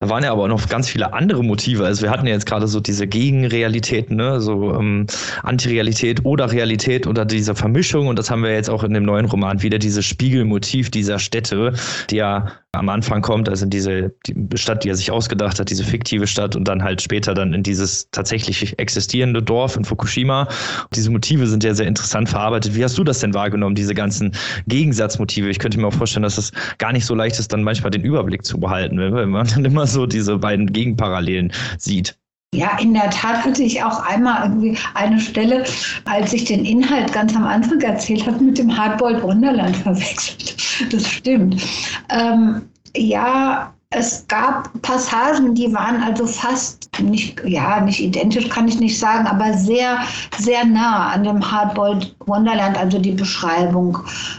Da 0.00 0.08
waren 0.08 0.22
ja 0.22 0.30
aber 0.30 0.46
noch 0.46 0.68
ganz 0.68 0.88
viele 0.88 1.12
andere 1.12 1.42
Motive. 1.42 1.84
Also 1.84 2.02
wir 2.02 2.10
hatten 2.10 2.26
ja 2.28 2.32
jetzt 2.32 2.46
gerade 2.46 2.68
so 2.68 2.78
diese 2.78 3.08
Gegenrealitäten, 3.08 4.16
ne? 4.16 4.40
so 4.40 4.72
ähm, 4.74 5.06
Antirealität 5.42 6.24
oder 6.24 6.52
Realität 6.52 7.08
unter 7.08 7.24
dieser 7.24 7.56
Vermischung. 7.56 8.06
Und 8.06 8.16
das 8.16 8.30
haben 8.30 8.44
wir 8.44 8.52
jetzt 8.52 8.70
auch 8.70 8.84
in 8.84 8.94
dem 8.94 9.02
neuen 9.02 9.26
Roman 9.26 9.60
wieder, 9.60 9.80
dieses 9.80 10.06
Spiegelmotiv 10.06 10.90
dieser 10.90 11.18
Städte, 11.18 11.72
die 12.10 12.16
ja 12.16 12.52
am 12.72 12.88
Anfang 12.90 13.22
kommt, 13.22 13.48
also 13.48 13.64
in 13.64 13.70
diese 13.70 14.14
die 14.26 14.56
Stadt, 14.56 14.84
die 14.84 14.90
er 14.90 14.94
sich 14.94 15.10
ausgedacht 15.10 15.58
hat, 15.58 15.70
diese 15.70 15.84
fiktive 15.84 16.26
Stadt 16.26 16.54
und 16.54 16.68
dann 16.68 16.82
halt 16.82 17.00
später 17.00 17.34
dann 17.34 17.54
in 17.54 17.62
dieses 17.62 18.10
tatsächlich 18.10 18.78
existierende 18.78 19.42
Dorf 19.42 19.76
in 19.76 19.84
Fukushima. 19.84 20.48
diese 20.94 21.10
Motive 21.10 21.46
sind 21.46 21.64
ja 21.64 21.74
sehr 21.74 21.86
interessant 21.86 22.28
verarbeitet. 22.28 22.76
Wie 22.76 22.84
hast 22.84 22.96
du 22.98 23.04
das 23.04 23.20
denn 23.20 23.32
wahrgenommen, 23.32 23.74
diese 23.74 23.94
ganzen 23.94 24.32
Gegensatzmotive? 24.66 25.48
Ich 25.48 25.58
könnte 25.58 25.80
mir 25.80 25.86
auch 25.86 25.94
vorstellen, 25.94 26.22
dass 26.22 26.36
es 26.36 26.52
gar 26.76 26.92
nicht 26.92 27.06
so 27.06 27.14
leicht 27.14 27.38
ist, 27.38 27.52
dann 27.52 27.62
manchmal 27.64 27.90
den 27.90 28.02
Überblick 28.02 28.44
zu 28.44 28.60
behalten, 28.60 28.98
wenn 28.98 29.30
man 29.30 29.46
dann 29.48 29.64
immer 29.64 29.86
so 29.88 30.06
diese 30.06 30.38
beiden 30.38 30.72
Gegenparallelen 30.72 31.52
sieht. 31.78 32.16
Ja, 32.54 32.78
in 32.78 32.94
der 32.94 33.10
Tat 33.10 33.44
hatte 33.44 33.62
ich 33.62 33.82
auch 33.82 34.02
einmal 34.06 34.44
irgendwie 34.44 34.78
eine 34.94 35.20
Stelle, 35.20 35.64
als 36.06 36.32
ich 36.32 36.44
den 36.44 36.64
Inhalt 36.64 37.12
ganz 37.12 37.36
am 37.36 37.44
Anfang 37.44 37.78
erzählt 37.82 38.26
habe, 38.26 38.42
mit 38.42 38.56
dem 38.56 38.74
Hardboiled 38.74 39.22
Wonderland 39.22 39.76
verwechselt. 39.76 40.56
Das 40.90 41.06
stimmt. 41.06 41.62
Ähm, 42.08 42.62
ja, 42.96 43.74
es 43.90 44.26
gab 44.28 44.70
Passagen, 44.82 45.54
die 45.54 45.72
waren 45.72 46.02
also 46.02 46.26
fast 46.26 46.90
nicht, 47.00 47.42
ja, 47.44 47.80
nicht 47.80 48.00
identisch, 48.00 48.48
kann 48.48 48.68
ich 48.68 48.78
nicht 48.78 48.98
sagen, 48.98 49.26
aber 49.26 49.54
sehr, 49.54 49.98
sehr 50.38 50.64
nah 50.64 51.08
an 51.08 51.24
dem 51.24 51.50
Hardboiled 51.50 52.14
Wonderland, 52.26 52.78
also 52.78 52.98
die 52.98 53.12
Beschreibung 53.12 53.98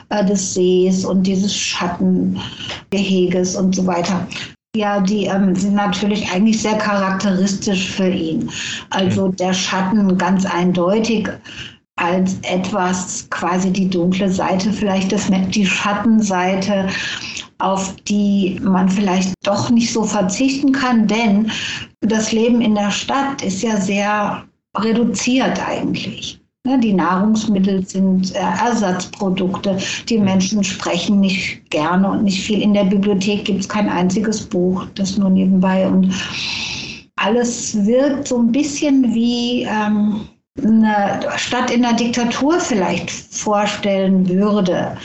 äh, 0.10 0.24
des 0.26 0.54
Sees 0.54 1.06
und 1.06 1.24
dieses 1.24 1.56
Schattengeheges 1.56 3.56
und 3.56 3.76
so 3.76 3.88
weiter. 3.88 4.28
Ja, 4.76 5.00
die 5.02 5.26
ähm, 5.26 5.56
sind 5.56 5.74
natürlich 5.74 6.32
eigentlich 6.32 6.62
sehr 6.62 6.78
charakteristisch 6.78 7.90
für 7.90 8.10
ihn. 8.10 8.52
Also 8.92 9.28
mhm. 9.28 9.36
der 9.38 9.54
Schatten 9.54 10.18
ganz 10.18 10.46
eindeutig 10.46 11.28
als 11.96 12.38
etwas 12.44 13.28
quasi 13.30 13.72
die 13.72 13.90
dunkle 13.90 14.30
Seite, 14.30 14.72
vielleicht 14.72 15.12
das, 15.12 15.30
die 15.50 15.66
Schattenseite, 15.66 16.88
auf 17.58 17.96
die 18.08 18.60
man 18.64 18.88
vielleicht 18.88 19.34
doch 19.44 19.70
nicht 19.70 19.92
so 19.92 20.04
verzichten 20.04 20.72
kann, 20.72 21.08
denn 21.08 21.52
das 22.02 22.32
Leben 22.32 22.62
in 22.62 22.76
der 22.76 22.92
Stadt 22.92 23.42
ist 23.42 23.62
ja 23.62 23.76
sehr 23.76 24.46
reduziert 24.78 25.60
eigentlich. 25.68 26.40
Ne, 26.66 26.78
die 26.78 26.92
Nahrungsmittel 26.92 27.88
sind 27.88 28.36
äh, 28.36 28.40
Ersatzprodukte. 28.40 29.78
Die. 30.10 30.18
Menschen 30.18 30.62
sprechen 30.62 31.22
nicht 31.22 31.70
gerne 31.70 32.10
und 32.10 32.24
nicht 32.24 32.44
viel. 32.44 32.62
In 32.62 32.74
der 32.74 32.84
Bibliothek 32.84 33.46
gibt 33.46 33.62
es 33.62 33.70
kein 33.70 33.88
einziges 33.88 34.46
Buch, 34.46 34.86
das 34.96 35.18
nur 35.18 35.30
nebenbei. 35.30 35.88
Und 35.88 36.14
alles 37.16 37.86
wirkt 37.86 38.28
so 38.28 38.40
ein 38.40 38.52
bisschen 38.52 39.14
wie 39.14 39.64
ähm, 39.64 40.28
eine 40.62 41.22
Stadt 41.38 41.72
in 41.72 41.84
der 41.84 41.94
Diktatur 41.94 42.60
vielleicht 42.60 43.10
vorstellen 43.10 44.28
würde, 44.28 44.98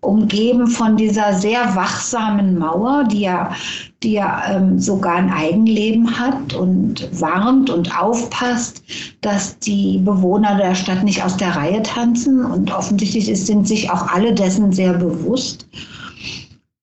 umgeben 0.00 0.66
von 0.66 0.96
dieser 0.96 1.34
sehr 1.34 1.76
wachsamen 1.76 2.58
Mauer, 2.58 3.04
die 3.04 3.20
ja, 3.20 3.54
die 4.02 4.12
ja 4.12 4.42
ähm, 4.50 4.78
sogar 4.78 5.14
ein 5.16 5.30
Eigenleben 5.30 6.18
hat 6.18 6.54
und 6.54 7.08
warnt 7.20 7.70
und 7.70 7.96
aufpasst, 7.98 8.82
dass 9.20 9.58
die 9.58 9.98
Bewohner 9.98 10.56
der 10.56 10.74
Stadt 10.74 11.02
nicht 11.02 11.22
aus 11.22 11.36
der 11.36 11.56
Reihe 11.56 11.82
tanzen. 11.82 12.44
Und 12.44 12.72
offensichtlich 12.72 13.26
sind 13.44 13.66
sich 13.66 13.90
auch 13.90 14.08
alle 14.08 14.34
dessen 14.34 14.72
sehr 14.72 14.94
bewusst. 14.94 15.66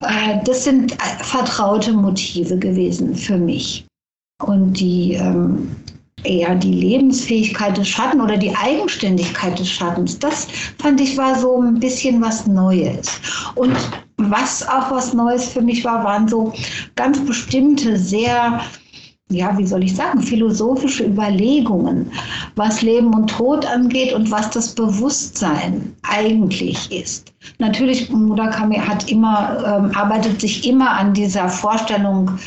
Äh, 0.01 0.43
das 0.45 0.63
sind 0.63 0.93
äh, 0.93 1.23
vertraute 1.23 1.93
Motive 1.93 2.57
gewesen 2.57 3.15
für 3.15 3.37
mich. 3.37 3.85
Und 4.41 4.79
die 4.79 5.13
ähm, 5.13 5.75
eher 6.23 6.55
die 6.55 6.73
Lebensfähigkeit 6.73 7.77
des 7.77 7.87
Schatten 7.87 8.21
oder 8.21 8.37
die 8.37 8.55
Eigenständigkeit 8.55 9.57
des 9.59 9.69
Schattens. 9.69 10.19
Das 10.19 10.47
fand 10.77 10.99
ich 11.01 11.17
war 11.17 11.39
so 11.39 11.61
ein 11.61 11.79
bisschen 11.79 12.21
was 12.21 12.47
Neues. 12.47 13.19
Und 13.55 13.75
was 14.19 14.67
auch 14.67 14.91
was 14.91 15.13
Neues 15.13 15.49
für 15.49 15.61
mich 15.61 15.83
war, 15.83 16.03
waren 16.03 16.27
so 16.27 16.53
ganz 16.95 17.19
bestimmte, 17.25 17.97
sehr, 17.97 18.61
ja, 19.31 19.57
wie 19.57 19.65
soll 19.65 19.83
ich 19.83 19.95
sagen, 19.95 20.21
philosophische 20.21 21.05
Überlegungen, 21.05 22.11
was 22.55 22.81
Leben 22.81 23.13
und 23.13 23.29
Tod 23.29 23.65
angeht 23.65 24.13
und 24.13 24.29
was 24.29 24.49
das 24.49 24.75
Bewusstsein 24.75 25.95
eigentlich 26.03 26.91
ist. 26.91 27.33
Natürlich, 27.59 28.09
Murakami 28.09 28.77
hat 28.77 29.09
immer, 29.09 29.63
ähm, 29.65 29.95
arbeitet 29.95 30.41
sich 30.41 30.67
immer 30.67 30.91
an 30.91 31.13
dieser 31.13 31.47
Vorstellung 31.47 32.37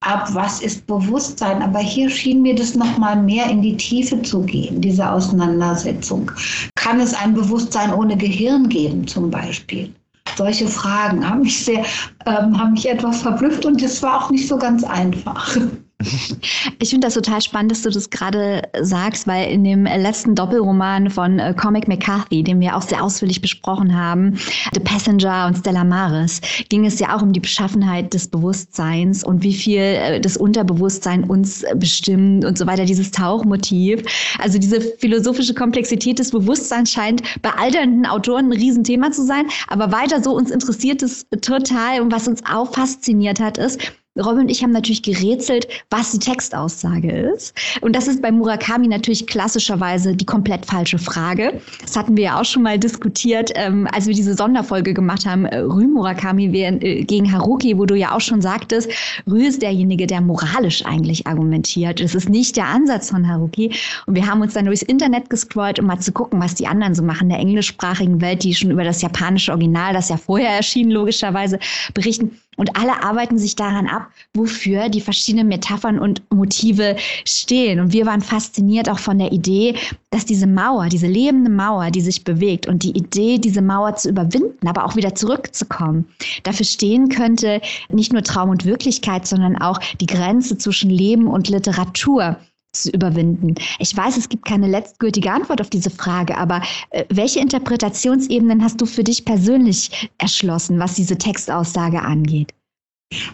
ab, 0.00 0.28
was 0.32 0.62
ist 0.62 0.86
Bewusstsein. 0.86 1.62
Aber 1.62 1.80
hier 1.80 2.08
schien 2.08 2.42
mir 2.42 2.54
das 2.54 2.74
nochmal 2.74 3.20
mehr 3.20 3.50
in 3.50 3.62
die 3.62 3.76
Tiefe 3.76 4.22
zu 4.22 4.42
gehen, 4.42 4.80
diese 4.80 5.10
Auseinandersetzung. 5.10 6.30
Kann 6.76 7.00
es 7.00 7.14
ein 7.14 7.34
Bewusstsein 7.34 7.92
ohne 7.92 8.16
Gehirn 8.16 8.68
geben, 8.68 9.06
zum 9.06 9.30
Beispiel? 9.30 9.92
Solche 10.38 10.68
Fragen 10.68 11.28
haben 11.28 11.40
mich 11.40 11.64
sehr, 11.64 11.84
ähm, 12.24 12.56
haben 12.56 12.70
mich 12.70 12.88
etwas 12.88 13.22
verblüfft 13.22 13.66
und 13.66 13.82
es 13.82 14.00
war 14.04 14.24
auch 14.24 14.30
nicht 14.30 14.46
so 14.46 14.56
ganz 14.56 14.84
einfach. 14.84 15.56
Ich 16.80 16.90
finde 16.90 17.06
das 17.06 17.14
total 17.14 17.42
spannend, 17.42 17.72
dass 17.72 17.82
du 17.82 17.90
das 17.90 18.08
gerade 18.10 18.62
sagst, 18.80 19.26
weil 19.26 19.50
in 19.50 19.64
dem 19.64 19.84
letzten 19.84 20.34
Doppelroman 20.34 21.10
von 21.10 21.38
äh, 21.38 21.54
Comic 21.54 21.88
McCarthy, 21.88 22.42
den 22.42 22.60
wir 22.60 22.76
auch 22.76 22.82
sehr 22.82 23.02
ausführlich 23.02 23.40
besprochen 23.40 23.96
haben, 23.96 24.38
The 24.72 24.80
Passenger 24.80 25.46
und 25.46 25.58
Stella 25.58 25.82
Maris, 25.82 26.40
ging 26.68 26.86
es 26.86 27.00
ja 27.00 27.16
auch 27.16 27.22
um 27.22 27.32
die 27.32 27.40
Beschaffenheit 27.40 28.14
des 28.14 28.28
Bewusstseins 28.28 29.24
und 29.24 29.42
wie 29.42 29.54
viel 29.54 29.80
äh, 29.80 30.20
das 30.20 30.36
Unterbewusstsein 30.36 31.24
uns 31.24 31.64
bestimmt 31.76 32.44
und 32.44 32.56
so 32.56 32.66
weiter, 32.66 32.84
dieses 32.84 33.10
Tauchmotiv. 33.10 34.02
Also 34.38 34.58
diese 34.58 34.80
philosophische 34.80 35.54
Komplexität 35.54 36.18
des 36.18 36.30
Bewusstseins 36.30 36.92
scheint 36.92 37.22
bei 37.42 37.50
alternden 37.50 38.06
Autoren 38.06 38.46
ein 38.46 38.52
Riesenthema 38.52 39.10
zu 39.10 39.24
sein, 39.24 39.46
aber 39.66 39.90
weiter 39.90 40.22
so 40.22 40.32
uns 40.32 40.50
interessiert 40.50 41.02
es 41.02 41.26
total 41.42 42.00
und 42.00 42.12
was 42.12 42.28
uns 42.28 42.42
auch 42.48 42.72
fasziniert 42.72 43.40
hat, 43.40 43.58
ist, 43.58 43.80
Robin 44.18 44.42
und 44.42 44.50
ich 44.50 44.62
haben 44.62 44.72
natürlich 44.72 45.02
gerätselt, 45.02 45.68
was 45.90 46.12
die 46.12 46.18
Textaussage 46.18 47.10
ist. 47.10 47.54
Und 47.80 47.94
das 47.94 48.08
ist 48.08 48.22
bei 48.22 48.32
Murakami 48.32 48.88
natürlich 48.88 49.26
klassischerweise 49.26 50.14
die 50.14 50.24
komplett 50.24 50.66
falsche 50.66 50.98
Frage. 50.98 51.60
Das 51.80 51.96
hatten 51.96 52.16
wir 52.16 52.24
ja 52.24 52.40
auch 52.40 52.44
schon 52.44 52.62
mal 52.62 52.78
diskutiert, 52.78 53.52
ähm, 53.54 53.88
als 53.92 54.06
wir 54.06 54.14
diese 54.14 54.34
Sonderfolge 54.34 54.94
gemacht 54.94 55.26
haben, 55.26 55.46
äh, 55.46 55.58
Rü 55.58 55.86
Murakami 55.86 56.46
äh, 56.46 57.04
gegen 57.04 57.32
Haruki, 57.32 57.78
wo 57.78 57.86
du 57.86 57.94
ja 57.94 58.14
auch 58.14 58.20
schon 58.20 58.40
sagtest, 58.40 58.90
Rü 59.30 59.44
ist 59.44 59.62
derjenige, 59.62 60.06
der 60.06 60.20
moralisch 60.20 60.84
eigentlich 60.84 61.26
argumentiert. 61.26 62.00
Das 62.00 62.14
ist 62.14 62.28
nicht 62.28 62.56
der 62.56 62.66
Ansatz 62.66 63.10
von 63.10 63.28
Haruki. 63.28 63.72
Und 64.06 64.14
wir 64.14 64.26
haben 64.26 64.40
uns 64.40 64.54
dann 64.54 64.66
durchs 64.66 64.82
Internet 64.82 65.30
gescrollt, 65.30 65.78
um 65.78 65.86
mal 65.86 65.98
zu 65.98 66.12
gucken, 66.12 66.40
was 66.40 66.54
die 66.54 66.66
anderen 66.66 66.94
so 66.94 67.02
machen, 67.02 67.28
der 67.28 67.38
englischsprachigen 67.38 68.20
Welt, 68.20 68.42
die 68.44 68.54
schon 68.54 68.70
über 68.70 68.84
das 68.84 69.02
japanische 69.02 69.52
Original, 69.52 69.92
das 69.92 70.08
ja 70.08 70.16
vorher 70.16 70.50
erschien, 70.50 70.90
logischerweise 70.90 71.58
berichten. 71.94 72.38
Und 72.58 72.76
alle 72.76 73.04
arbeiten 73.04 73.38
sich 73.38 73.54
daran 73.54 73.86
ab, 73.86 74.08
wofür 74.34 74.88
die 74.88 75.00
verschiedenen 75.00 75.46
Metaphern 75.46 75.98
und 75.98 76.22
Motive 76.30 76.96
stehen. 77.24 77.78
Und 77.78 77.92
wir 77.92 78.04
waren 78.04 78.20
fasziniert 78.20 78.90
auch 78.90 78.98
von 78.98 79.18
der 79.18 79.32
Idee, 79.32 79.76
dass 80.10 80.26
diese 80.26 80.48
Mauer, 80.48 80.88
diese 80.88 81.06
lebende 81.06 81.50
Mauer, 81.50 81.90
die 81.92 82.00
sich 82.00 82.24
bewegt 82.24 82.66
und 82.66 82.82
die 82.82 82.96
Idee, 82.96 83.38
diese 83.38 83.62
Mauer 83.62 83.94
zu 83.94 84.08
überwinden, 84.08 84.66
aber 84.66 84.84
auch 84.84 84.96
wieder 84.96 85.14
zurückzukommen, 85.14 86.08
dafür 86.42 86.66
stehen 86.66 87.08
könnte 87.08 87.60
nicht 87.90 88.12
nur 88.12 88.22
Traum 88.22 88.50
und 88.50 88.64
Wirklichkeit, 88.64 89.26
sondern 89.26 89.56
auch 89.56 89.78
die 90.00 90.06
Grenze 90.06 90.58
zwischen 90.58 90.90
Leben 90.90 91.28
und 91.28 91.48
Literatur 91.48 92.38
zu 92.82 92.90
überwinden? 92.90 93.54
Ich 93.78 93.96
weiß, 93.96 94.16
es 94.16 94.28
gibt 94.28 94.44
keine 94.44 94.66
letztgültige 94.66 95.30
Antwort 95.30 95.60
auf 95.60 95.70
diese 95.70 95.90
Frage, 95.90 96.36
aber 96.36 96.62
äh, 96.90 97.04
welche 97.10 97.40
Interpretationsebenen 97.40 98.62
hast 98.62 98.80
du 98.80 98.86
für 98.86 99.04
dich 99.04 99.24
persönlich 99.24 100.10
erschlossen, 100.18 100.78
was 100.78 100.94
diese 100.94 101.16
Textaussage 101.16 102.00
angeht? 102.02 102.54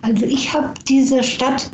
Also 0.02 0.24
ich 0.24 0.52
habe 0.52 0.72
diese 0.88 1.22
Stadt 1.22 1.70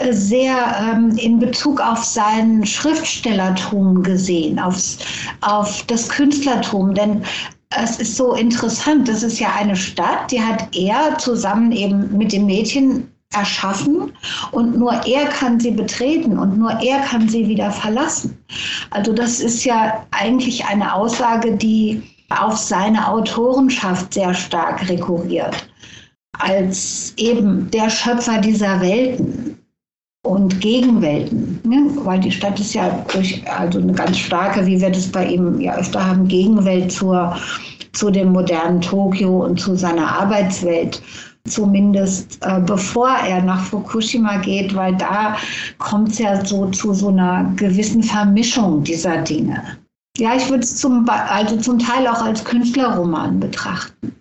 äh, 0.00 0.12
sehr 0.12 0.94
ähm, 0.94 1.16
in 1.16 1.38
Bezug 1.38 1.80
auf 1.80 2.04
sein 2.04 2.64
Schriftstellertum 2.64 4.02
gesehen, 4.02 4.58
aufs, 4.58 4.98
auf 5.40 5.84
das 5.86 6.08
Künstlertum. 6.08 6.94
Denn 6.94 7.22
es 7.70 7.98
ist 7.98 8.16
so 8.16 8.34
interessant, 8.34 9.08
das 9.08 9.22
ist 9.22 9.38
ja 9.38 9.52
eine 9.54 9.76
Stadt, 9.76 10.30
die 10.30 10.40
hat 10.40 10.76
er 10.76 11.16
zusammen 11.18 11.72
eben 11.72 12.16
mit 12.16 12.32
dem 12.32 12.46
Mädchen 12.46 13.11
erschaffen 13.34 14.12
und 14.50 14.78
nur 14.78 14.92
er 15.06 15.26
kann 15.26 15.58
sie 15.58 15.70
betreten 15.70 16.38
und 16.38 16.58
nur 16.58 16.70
er 16.80 17.00
kann 17.00 17.28
sie 17.28 17.48
wieder 17.48 17.70
verlassen. 17.70 18.36
Also 18.90 19.12
das 19.12 19.40
ist 19.40 19.64
ja 19.64 20.04
eigentlich 20.10 20.64
eine 20.64 20.94
Aussage, 20.94 21.56
die 21.56 22.02
auf 22.30 22.56
seine 22.56 23.08
Autorenschaft 23.08 24.14
sehr 24.14 24.34
stark 24.34 24.88
rekurriert. 24.88 25.68
Als 26.38 27.12
eben 27.16 27.70
der 27.70 27.90
Schöpfer 27.90 28.38
dieser 28.38 28.80
Welten 28.80 29.58
und 30.24 30.60
Gegenwelten, 30.60 31.60
ne? 31.64 31.90
weil 32.04 32.20
die 32.20 32.30
Stadt 32.30 32.58
ist 32.58 32.74
ja 32.74 33.04
durch 33.12 33.42
also 33.50 33.80
eine 33.80 33.92
ganz 33.92 34.18
starke, 34.18 34.64
wie 34.66 34.80
wir 34.80 34.90
das 34.90 35.08
bei 35.08 35.26
ihm 35.26 35.60
ja 35.60 35.74
öfter 35.76 36.06
haben, 36.06 36.28
Gegenwelt 36.28 36.92
zur, 36.92 37.36
zu 37.92 38.10
dem 38.10 38.32
modernen 38.32 38.80
Tokio 38.80 39.44
und 39.44 39.60
zu 39.60 39.76
seiner 39.76 40.20
Arbeitswelt 40.20 41.02
zumindest 41.46 42.38
äh, 42.42 42.60
bevor 42.60 43.10
er 43.10 43.42
nach 43.42 43.64
Fukushima 43.64 44.38
geht, 44.38 44.74
weil 44.74 44.96
da 44.96 45.36
kommt 45.78 46.10
es 46.10 46.18
ja 46.18 46.44
so 46.44 46.66
zu 46.70 46.94
so 46.94 47.08
einer 47.08 47.52
gewissen 47.56 48.02
Vermischung 48.02 48.84
dieser 48.84 49.18
Dinge. 49.18 49.78
Ja, 50.18 50.36
ich 50.36 50.48
würde 50.48 50.62
es 50.62 50.76
zum, 50.76 51.08
also 51.08 51.56
zum 51.56 51.78
Teil 51.78 52.06
auch 52.06 52.22
als 52.22 52.44
Künstlerroman 52.44 53.40
betrachten. 53.40 54.12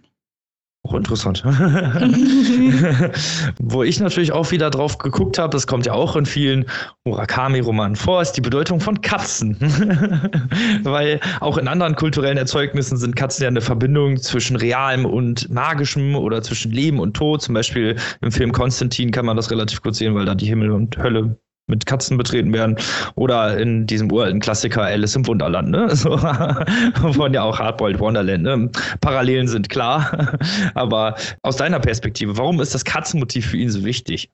Interessant. 0.93 1.43
Wo 3.60 3.83
ich 3.83 4.00
natürlich 4.00 4.31
auch 4.31 4.51
wieder 4.51 4.69
drauf 4.69 4.98
geguckt 4.98 5.38
habe, 5.38 5.51
das 5.51 5.67
kommt 5.67 5.86
ja 5.86 5.93
auch 5.93 6.15
in 6.15 6.25
vielen 6.25 6.65
Murakami-Romanen 7.05 7.95
vor, 7.95 8.21
ist 8.21 8.33
die 8.33 8.41
Bedeutung 8.41 8.79
von 8.79 9.01
Katzen. 9.01 9.57
Weil 10.83 11.19
auch 11.39 11.57
in 11.57 11.67
anderen 11.67 11.95
kulturellen 11.95 12.38
Erzeugnissen 12.38 12.98
sind 12.98 13.15
Katzen 13.15 13.43
ja 13.43 13.50
eine 13.50 13.62
Verbindung 13.62 14.17
zwischen 14.17 14.55
realem 14.55 15.05
und 15.05 15.50
magischem 15.50 16.15
oder 16.15 16.41
zwischen 16.41 16.71
Leben 16.71 17.00
und 17.00 17.15
Tod. 17.15 17.41
Zum 17.41 17.53
Beispiel 17.53 17.95
im 18.21 18.31
Film 18.31 18.51
Konstantin 18.51 19.12
kann 19.12 19.25
man 19.25 19.38
das 19.38 19.51
relativ 19.51 19.81
gut 19.81 19.95
sehen, 19.95 20.15
weil 20.15 20.25
da 20.25 20.36
die 20.36 20.48
Himmel 20.48 20.71
und 20.71 20.98
Hölle 20.98 21.38
mit 21.68 21.86
Katzen 21.86 22.18
betreten 22.18 22.53
werden. 22.53 22.75
Oder 23.15 23.58
in 23.58 23.88
diesem 23.88 24.12
uralten 24.12 24.39
Klassiker 24.39 24.84
Alice 24.84 25.15
im 25.15 25.25
Wunderland, 25.25 25.70
ne? 25.70 25.96
So, 25.96 26.18
von 26.18 27.34
ja 27.34 27.44
auch 27.44 27.60
Hardboiled 27.60 28.00
Wonderland. 28.00 28.44
Ne? 28.44 28.70
Parallelen 29.01 29.48
sind 29.48 29.70
klar. 29.70 30.38
Aber 30.74 31.15
aus 31.44 31.58
deiner 31.58 31.80
Perspektive, 31.80 32.38
warum 32.38 32.60
ist 32.60 32.74
das 32.74 32.84
Katzenmotiv 32.84 33.48
für 33.48 33.58
ihn 33.58 33.70
so 33.70 33.84
wichtig? 33.84 34.32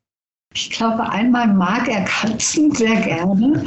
Ich 0.54 0.72
glaube, 0.72 1.08
einmal 1.10 1.48
mag 1.48 1.88
er 1.88 2.04
Katzen 2.06 2.72
sehr 2.72 2.96
gerne. 3.02 3.64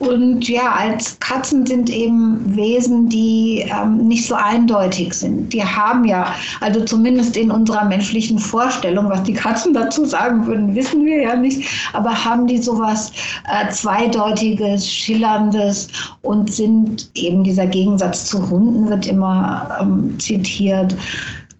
Und 0.00 0.48
ja, 0.48 0.72
als 0.72 1.20
Katzen 1.20 1.64
sind 1.66 1.88
eben 1.88 2.56
Wesen, 2.56 3.08
die 3.08 3.64
ähm, 3.70 4.08
nicht 4.08 4.26
so 4.26 4.34
eindeutig 4.34 5.14
sind. 5.14 5.52
Die 5.52 5.64
haben 5.64 6.04
ja, 6.04 6.34
also 6.60 6.84
zumindest 6.84 7.36
in 7.36 7.52
unserer 7.52 7.84
menschlichen 7.84 8.40
Vorstellung, 8.40 9.08
was 9.08 9.22
die 9.22 9.34
Katzen 9.34 9.72
dazu 9.72 10.04
sagen 10.04 10.46
würden, 10.46 10.74
wissen 10.74 11.04
wir 11.04 11.22
ja 11.22 11.36
nicht, 11.36 11.68
aber 11.92 12.24
haben 12.24 12.48
die 12.48 12.58
sowas 12.58 13.12
äh, 13.48 13.70
Zweideutiges, 13.70 14.90
Schillerndes 14.90 15.88
und 16.22 16.52
sind 16.52 17.08
eben 17.14 17.44
dieser 17.44 17.66
Gegensatz 17.66 18.26
zu 18.26 18.50
Hunden 18.50 18.88
wird 18.90 19.06
immer 19.06 19.78
ähm, 19.80 20.18
zitiert 20.18 20.96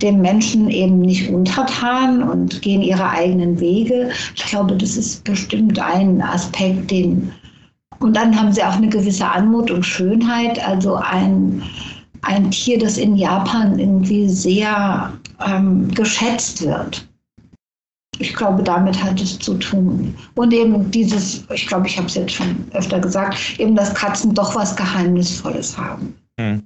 dem 0.03 0.21
Menschen 0.21 0.69
eben 0.71 1.01
nicht 1.01 1.31
untertan 1.31 2.23
und 2.23 2.61
gehen 2.63 2.83
ihre 2.83 3.09
eigenen 3.09 3.61
Wege. 3.61 4.11
Ich 4.35 4.45
glaube, 4.45 4.77
das 4.77 4.97
ist 4.97 5.23
bestimmt 5.23 5.79
ein 5.79 6.21
Aspekt, 6.21 6.91
den 6.91 7.31
und 8.05 8.15
dann 8.15 8.39
haben 8.39 8.53
sie 8.53 8.63
auch 8.63 8.75
eine 8.75 8.89
gewisse 8.89 9.27
Anmut 9.27 9.71
und 9.71 9.83
Schönheit. 9.83 10.63
Also 10.67 10.97
ein, 10.97 11.63
ein 12.21 12.51
Tier, 12.51 12.79
das 12.79 12.99
in 12.99 13.17
Japan 13.17 13.79
irgendwie 13.79 14.29
sehr 14.29 15.11
ähm, 15.45 15.89
geschätzt 15.93 16.63
wird. 16.63 17.09
Ich 18.19 18.35
glaube, 18.35 18.63
damit 18.63 19.03
hat 19.03 19.21
es 19.23 19.39
zu 19.39 19.55
tun. 19.55 20.15
Und 20.35 20.53
eben 20.53 20.91
dieses, 20.91 21.45
ich 21.51 21.67
glaube, 21.67 21.87
ich 21.87 21.97
habe 21.97 22.07
es 22.07 22.15
jetzt 22.15 22.35
schon 22.35 22.67
öfter 22.73 23.01
gesagt, 23.01 23.59
eben, 23.59 23.75
dass 23.75 23.95
Katzen 23.95 24.35
doch 24.35 24.55
was 24.55 24.77
Geheimnisvolles 24.77 25.77
haben. 25.77 26.15
Hm 26.39 26.63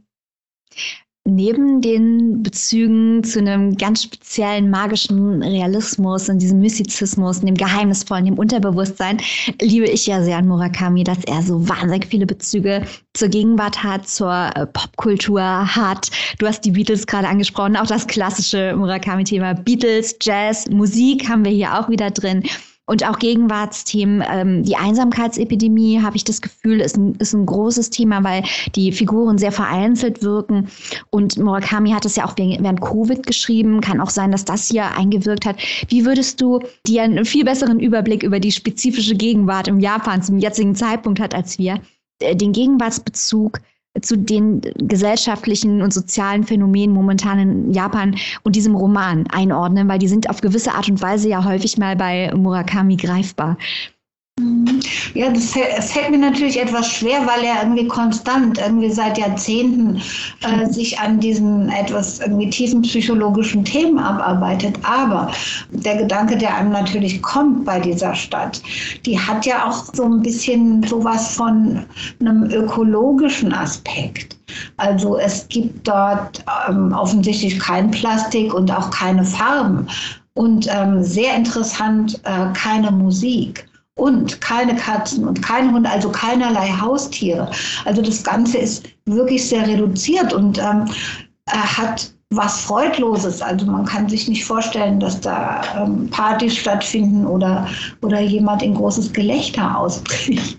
neben 1.29 1.81
den 1.81 2.43
Bezügen 2.43 3.23
zu 3.23 3.39
einem 3.39 3.77
ganz 3.77 4.03
speziellen 4.03 4.71
magischen 4.71 5.43
Realismus 5.43 6.29
und 6.29 6.41
diesem 6.41 6.61
Mystizismus, 6.61 7.41
dem 7.41 7.55
Geheimnisvollen, 7.55 8.25
dem 8.25 8.39
Unterbewusstsein, 8.39 9.19
liebe 9.61 9.87
ich 9.87 10.07
ja 10.07 10.23
sehr 10.23 10.39
an 10.39 10.49
Murakami, 10.49 11.05
dass 11.05 11.25
er 11.25 11.43
so 11.43 11.69
wahnsinnig 11.69 12.07
viele 12.07 12.27
Bezüge 12.27 12.83
zur 13.15 13.29
Gegenwart 13.29 13.83
hat, 13.83 14.09
zur 14.09 14.51
äh, 14.55 14.67
Popkultur 14.67 15.43
hat. 15.43 16.11
Du 16.39 16.47
hast 16.47 16.65
die 16.65 16.71
Beatles 16.73 17.07
gerade 17.07 17.29
angesprochen, 17.29 17.77
auch 17.77 17.87
das 17.87 18.07
klassische 18.07 18.75
Murakami-Thema 18.77 19.55
Beatles, 19.55 20.17
Jazz, 20.21 20.69
Musik 20.71 21.29
haben 21.29 21.45
wir 21.45 21.53
hier 21.53 21.79
auch 21.79 21.89
wieder 21.89 22.11
drin. 22.11 22.43
Und 22.89 23.07
auch 23.07 23.19
Gegenwartsthemen, 23.19 24.25
ähm, 24.33 24.63
die 24.65 24.77
Einsamkeitsepidemie, 24.77 26.01
habe 26.01 26.17
ich 26.17 26.25
das 26.25 26.41
Gefühl, 26.41 26.81
ist 26.81 26.97
ein, 26.97 27.17
ist 27.17 27.35
ein 27.35 27.45
großes 27.45 27.91
Thema, 27.91 28.25
weil 28.25 28.45
die 28.75 28.93
Figuren 28.93 29.37
sehr 29.37 29.53
vereinzelt 29.53 30.23
wirken. 30.23 30.69
Und 31.11 31.37
Murakami 31.37 31.91
hat 31.91 32.07
es 32.07 32.17
ja 32.17 32.25
auch 32.25 32.35
während 32.39 32.81
Covid 32.81 33.27
geschrieben. 33.27 33.83
Kann 33.83 34.01
auch 34.01 34.09
sein, 34.09 34.33
dass 34.33 34.47
das 34.47 34.69
hier 34.69 34.97
eingewirkt 34.97 35.45
hat. 35.45 35.57
Wie 35.89 36.07
würdest 36.07 36.41
du 36.41 36.61
dir 36.87 37.03
einen 37.03 37.27
viel 37.27 37.45
besseren 37.45 37.79
Überblick 37.79 38.23
über 38.23 38.41
die 38.41 38.53
spezifische 38.53 39.15
Gegenwart 39.15 39.69
im 39.69 39.81
Japan 39.81 40.23
zum 40.23 40.39
jetzigen 40.39 40.75
Zeitpunkt 40.75 41.21
hat 41.21 41.35
als 41.35 41.59
wir, 41.59 41.83
äh, 42.21 42.35
den 42.35 42.53
Gegenwartsbezug 42.53 43.61
zu 44.03 44.17
den 44.17 44.61
gesellschaftlichen 44.77 45.83
und 45.83 45.93
sozialen 45.93 46.45
Phänomenen 46.45 46.95
momentan 46.95 47.39
in 47.39 47.73
Japan 47.73 48.17
und 48.43 48.57
diesem 48.57 48.75
Roman 48.75 49.27
einordnen, 49.31 49.89
weil 49.89 49.99
die 49.99 50.09
sind 50.09 50.31
auf 50.31 50.41
gewisse 50.41 50.75
Art 50.75 50.89
und 50.89 51.01
Weise 51.03 51.29
ja 51.29 51.45
häufig 51.45 51.79
mal 51.79 51.97
bei 51.97 52.33
Murakami 52.35 52.97
greifbar. 52.97 53.57
Ja, 55.15 55.31
das 55.31 55.91
fällt 55.91 56.11
mir 56.11 56.19
natürlich 56.19 56.61
etwas 56.61 56.93
schwer, 56.93 57.27
weil 57.27 57.45
er 57.45 57.63
irgendwie 57.63 57.89
konstant, 57.89 58.59
irgendwie 58.59 58.91
seit 58.91 59.19
Jahrzehnten 59.19 60.01
äh, 60.43 60.67
sich 60.67 60.99
an 60.99 61.19
diesen 61.19 61.69
etwas 61.71 62.21
irgendwie 62.21 62.51
tiefen 62.51 62.83
psychologischen 62.83 63.65
Themen 63.65 63.99
abarbeitet. 63.99 64.79
Aber 64.85 65.33
der 65.71 65.97
Gedanke, 65.97 66.37
der 66.37 66.55
einem 66.55 66.71
natürlich 66.71 67.21
kommt 67.23 67.65
bei 67.65 67.81
dieser 67.81 68.15
Stadt, 68.15 68.63
die 69.07 69.19
hat 69.19 69.45
ja 69.45 69.69
auch 69.69 69.85
so 69.93 70.05
ein 70.05 70.23
bisschen 70.23 70.83
sowas 70.85 71.35
von 71.35 71.85
einem 72.21 72.45
ökologischen 72.51 73.53
Aspekt. 73.53 74.37
Also 74.77 75.19
es 75.19 75.49
gibt 75.49 75.89
dort 75.89 76.45
ähm, 76.69 76.93
offensichtlich 76.93 77.59
kein 77.59 77.91
Plastik 77.91 78.55
und 78.55 78.71
auch 78.71 78.91
keine 78.91 79.25
Farben. 79.25 79.87
Und 80.35 80.69
ähm, 80.71 81.03
sehr 81.03 81.35
interessant, 81.35 82.21
äh, 82.25 82.53
keine 82.53 82.93
Musik 82.93 83.68
und 83.99 84.41
keine 84.41 84.77
Katzen 84.77 85.27
und 85.27 85.43
keine 85.43 85.73
Hunde, 85.73 85.91
also 85.91 86.11
keinerlei 86.11 86.69
Haustiere. 86.69 87.51
Also 87.85 88.01
das 88.01 88.23
Ganze 88.23 88.59
ist 88.59 88.89
wirklich 89.07 89.47
sehr 89.47 89.67
reduziert 89.67 90.33
und 90.33 90.59
ähm, 90.59 90.87
hat 91.47 92.13
was 92.31 92.61
Freudloses. 92.61 93.41
Also 93.41 93.67
man 93.67 93.87
kann 93.87 94.09
sich 94.09 94.29
nicht 94.29 94.45
vorstellen, 94.45 95.01
dass 95.01 95.21
da 95.21 95.63
ähm, 95.77 96.11
Partys 96.11 96.57
stattfinden 96.57 97.27
oder, 97.27 97.67
oder 98.03 98.21
jemand 98.21 98.63
in 98.63 98.75
großes 98.75 99.13
Gelächter 99.13 99.79
ausbricht. 99.79 100.59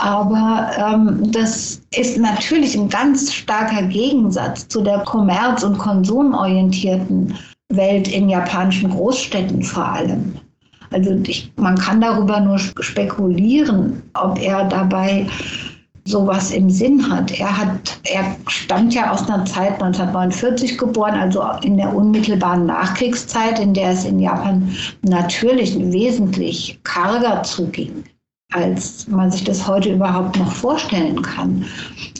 Aber 0.00 0.70
ähm, 0.78 1.30
das 1.32 1.82
ist 1.94 2.18
natürlich 2.18 2.76
ein 2.76 2.88
ganz 2.88 3.34
starker 3.34 3.82
Gegensatz 3.82 4.68
zu 4.68 4.80
der 4.82 5.00
kommerz- 5.00 5.64
und 5.64 5.76
konsumorientierten 5.76 7.34
Welt 7.70 8.06
in 8.08 8.28
japanischen 8.28 8.90
Großstädten 8.90 9.62
vor 9.62 9.86
allem. 9.86 10.38
Also 10.92 11.18
ich, 11.26 11.52
man 11.56 11.76
kann 11.76 12.00
darüber 12.00 12.40
nur 12.40 12.58
spekulieren, 12.58 14.02
ob 14.14 14.40
er 14.40 14.64
dabei 14.64 15.26
sowas 16.04 16.50
im 16.50 16.68
Sinn 16.68 17.08
hat. 17.08 17.38
Er 17.38 17.56
hat, 17.56 18.00
er 18.04 18.36
stammt 18.48 18.92
ja 18.94 19.12
aus 19.12 19.28
einer 19.28 19.44
Zeit 19.44 19.74
1949 19.74 20.76
geboren, 20.76 21.14
also 21.14 21.44
in 21.62 21.76
der 21.76 21.94
unmittelbaren 21.94 22.66
Nachkriegszeit, 22.66 23.60
in 23.60 23.72
der 23.72 23.90
es 23.90 24.04
in 24.04 24.18
Japan 24.18 24.68
natürlich 25.02 25.78
wesentlich 25.78 26.78
karger 26.82 27.42
zuging 27.44 28.04
als 28.52 29.06
man 29.08 29.30
sich 29.30 29.44
das 29.44 29.66
heute 29.66 29.92
überhaupt 29.92 30.38
noch 30.38 30.52
vorstellen 30.52 31.20
kann. 31.22 31.64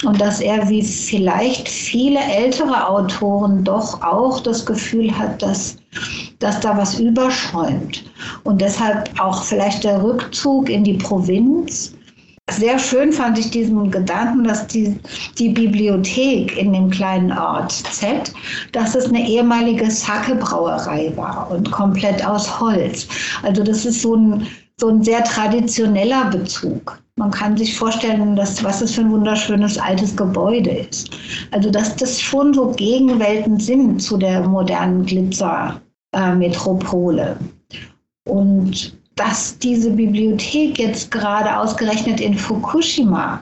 Und 0.05 0.21
dass 0.21 0.41
er 0.41 0.69
wie 0.69 0.83
vielleicht 0.83 1.69
viele 1.69 2.21
ältere 2.21 2.89
Autoren 2.89 3.65
doch 3.65 4.03
auch 4.03 4.41
das 4.41 4.65
Gefühl 4.67 5.17
hat, 5.17 5.43
dass, 5.43 5.77
dass 6.39 6.61
da 6.61 6.77
was 6.77 6.99
überschäumt. 6.99 8.05
Und 8.45 8.61
deshalb 8.61 9.11
auch 9.21 9.43
vielleicht 9.43 9.85
der 9.85 10.03
Rückzug 10.03 10.69
in 10.69 10.85
die 10.85 10.95
Provinz 10.95 11.93
sehr 12.51 12.79
schön 12.79 13.13
fand 13.13 13.39
ich 13.39 13.51
diesen 13.51 13.91
Gedanken, 13.91 14.45
dass 14.45 14.67
die, 14.67 14.99
die 15.39 15.51
Bibliothek 15.51 16.57
in 16.59 16.73
dem 16.73 16.91
kleinen 16.91 17.31
Ort 17.33 17.71
Z, 17.71 18.33
dass 18.73 18.95
es 18.95 19.07
eine 19.07 19.27
ehemalige 19.27 19.89
Sake-Brauerei 19.89 21.13
war 21.17 21.51
und 21.51 21.71
komplett 21.71 22.25
aus 22.27 22.61
Holz. 22.61 23.07
Also 23.43 23.63
das 23.63 23.87
ist 23.87 24.03
so 24.03 24.17
ein, 24.17 24.47
so 24.83 24.89
ein 24.89 25.03
sehr 25.05 25.23
traditioneller 25.23 26.25
Bezug. 26.25 27.01
Man 27.15 27.31
kann 27.31 27.57
sich 27.57 27.79
vorstellen, 27.79 28.35
dass, 28.35 28.65
was 28.65 28.83
es 28.83 28.97
für 28.97 29.03
ein 29.03 29.13
wunderschönes 29.13 29.79
altes 29.79 30.17
Gebäude 30.17 30.71
ist. 30.71 31.13
Also 31.53 31.71
dass 31.71 31.95
das 31.95 32.21
schon 32.21 32.53
so 32.53 32.73
Gegenwelten 32.73 33.61
sind 33.61 34.03
zu 34.03 34.17
der 34.17 34.41
modernen 34.41 35.07
Glitzer-Metropole. 35.07 37.37
Und 38.29 38.99
dass 39.15 39.57
diese 39.57 39.93
Bibliothek 39.93 40.81
jetzt 40.81 41.13
gerade 41.13 41.57
ausgerechnet 41.57 42.21
in 42.21 42.35
Fukushima 42.35 43.41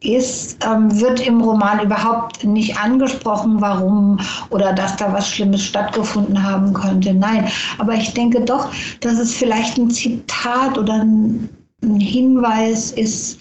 ist, 0.00 0.58
ähm, 0.64 1.00
wird 1.00 1.26
im 1.26 1.40
Roman 1.40 1.80
überhaupt 1.80 2.44
nicht 2.44 2.78
angesprochen, 2.78 3.60
warum 3.60 4.18
oder 4.50 4.72
dass 4.72 4.96
da 4.96 5.12
was 5.12 5.28
Schlimmes 5.28 5.64
stattgefunden 5.64 6.42
haben 6.42 6.72
könnte. 6.72 7.14
Nein, 7.14 7.48
aber 7.78 7.94
ich 7.94 8.12
denke 8.12 8.40
doch, 8.40 8.70
dass 9.00 9.18
es 9.18 9.34
vielleicht 9.34 9.78
ein 9.78 9.90
Zitat 9.90 10.76
oder 10.78 10.94
ein, 10.94 11.48
ein 11.82 12.00
Hinweis 12.00 12.92
ist, 12.92 13.38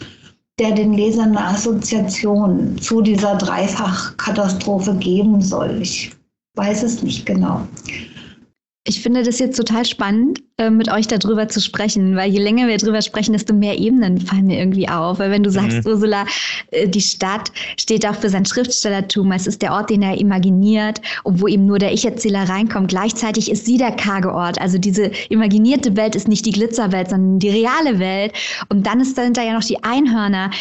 der 0.60 0.72
den 0.72 0.94
Lesern 0.94 1.36
eine 1.36 1.48
Assoziation 1.48 2.78
zu 2.80 3.02
dieser 3.02 3.36
Dreifachkatastrophe 3.36 4.96
geben 4.96 5.41
soll. 5.41 5.80
Ich 5.82 6.12
weiß 6.56 6.84
es 6.84 7.04
nicht 7.04 7.26
genau. 7.26 7.68
Ich 8.88 9.02
finde 9.02 9.24
das 9.24 9.39
jetzt 9.39 9.58
total 9.58 9.84
spannend, 9.84 10.43
äh, 10.58 10.69
mit 10.69 10.91
euch 10.91 11.08
darüber 11.08 11.48
zu 11.48 11.60
sprechen, 11.60 12.15
weil 12.15 12.32
je 12.32 12.39
länger 12.39 12.67
wir 12.67 12.78
darüber 12.78 13.02
sprechen, 13.02 13.34
desto 13.34 13.52
mehr 13.52 13.80
Ebenen 13.80 14.21
fallen 14.21 14.45
mir 14.45 14.60
irgendwie 14.60 14.88
auf. 14.88 15.17
Weil 15.17 15.32
wenn 15.32 15.41
du 15.41 15.50
sagst, 15.50 15.84
mhm. 15.84 15.91
Ursula, 15.91 16.26
äh, 16.69 16.88
die 16.88 17.02
Stadt 17.02 17.52
steht 17.80 18.06
auch 18.06 18.13
für 18.13 18.30
sein 18.30 18.45
Schriftstellertum, 18.45 19.32
es 19.32 19.48
ist 19.48 19.63
der 19.63 19.74
Ort, 19.74 19.89
den 19.89 20.04
er 20.04 20.19
imaginiert 20.19 21.02
und 21.24 21.41
wo 21.41 21.48
eben 21.48 21.65
nur 21.65 21.80
der 21.80 21.93
Ich-Erzähler 21.93 22.48
reinkommt. 22.48 22.89
Gleichzeitig 22.89 23.50
ist 23.50 23.65
sie 23.65 23.80
der 23.80 23.91
karge 23.91 24.32
Ort. 24.32 24.62
Also 24.62 24.78
diese 24.78 25.10
imaginierte 25.30 25.95
Welt 25.95 26.15
ist 26.15 26.28
nicht 26.28 26.45
die 26.45 26.52
Glitzerwelt, 26.52 27.10
sondern 27.10 27.39
die 27.39 27.50
reale 27.50 27.98
Welt. 27.98 28.34
Und 28.69 28.86
dann 28.86 29.02
ist 29.02 29.17
dahinter 29.17 29.41
ja 29.41 29.54
noch 29.54 29.63
die 29.63 29.84
Einhörner, 29.84 30.52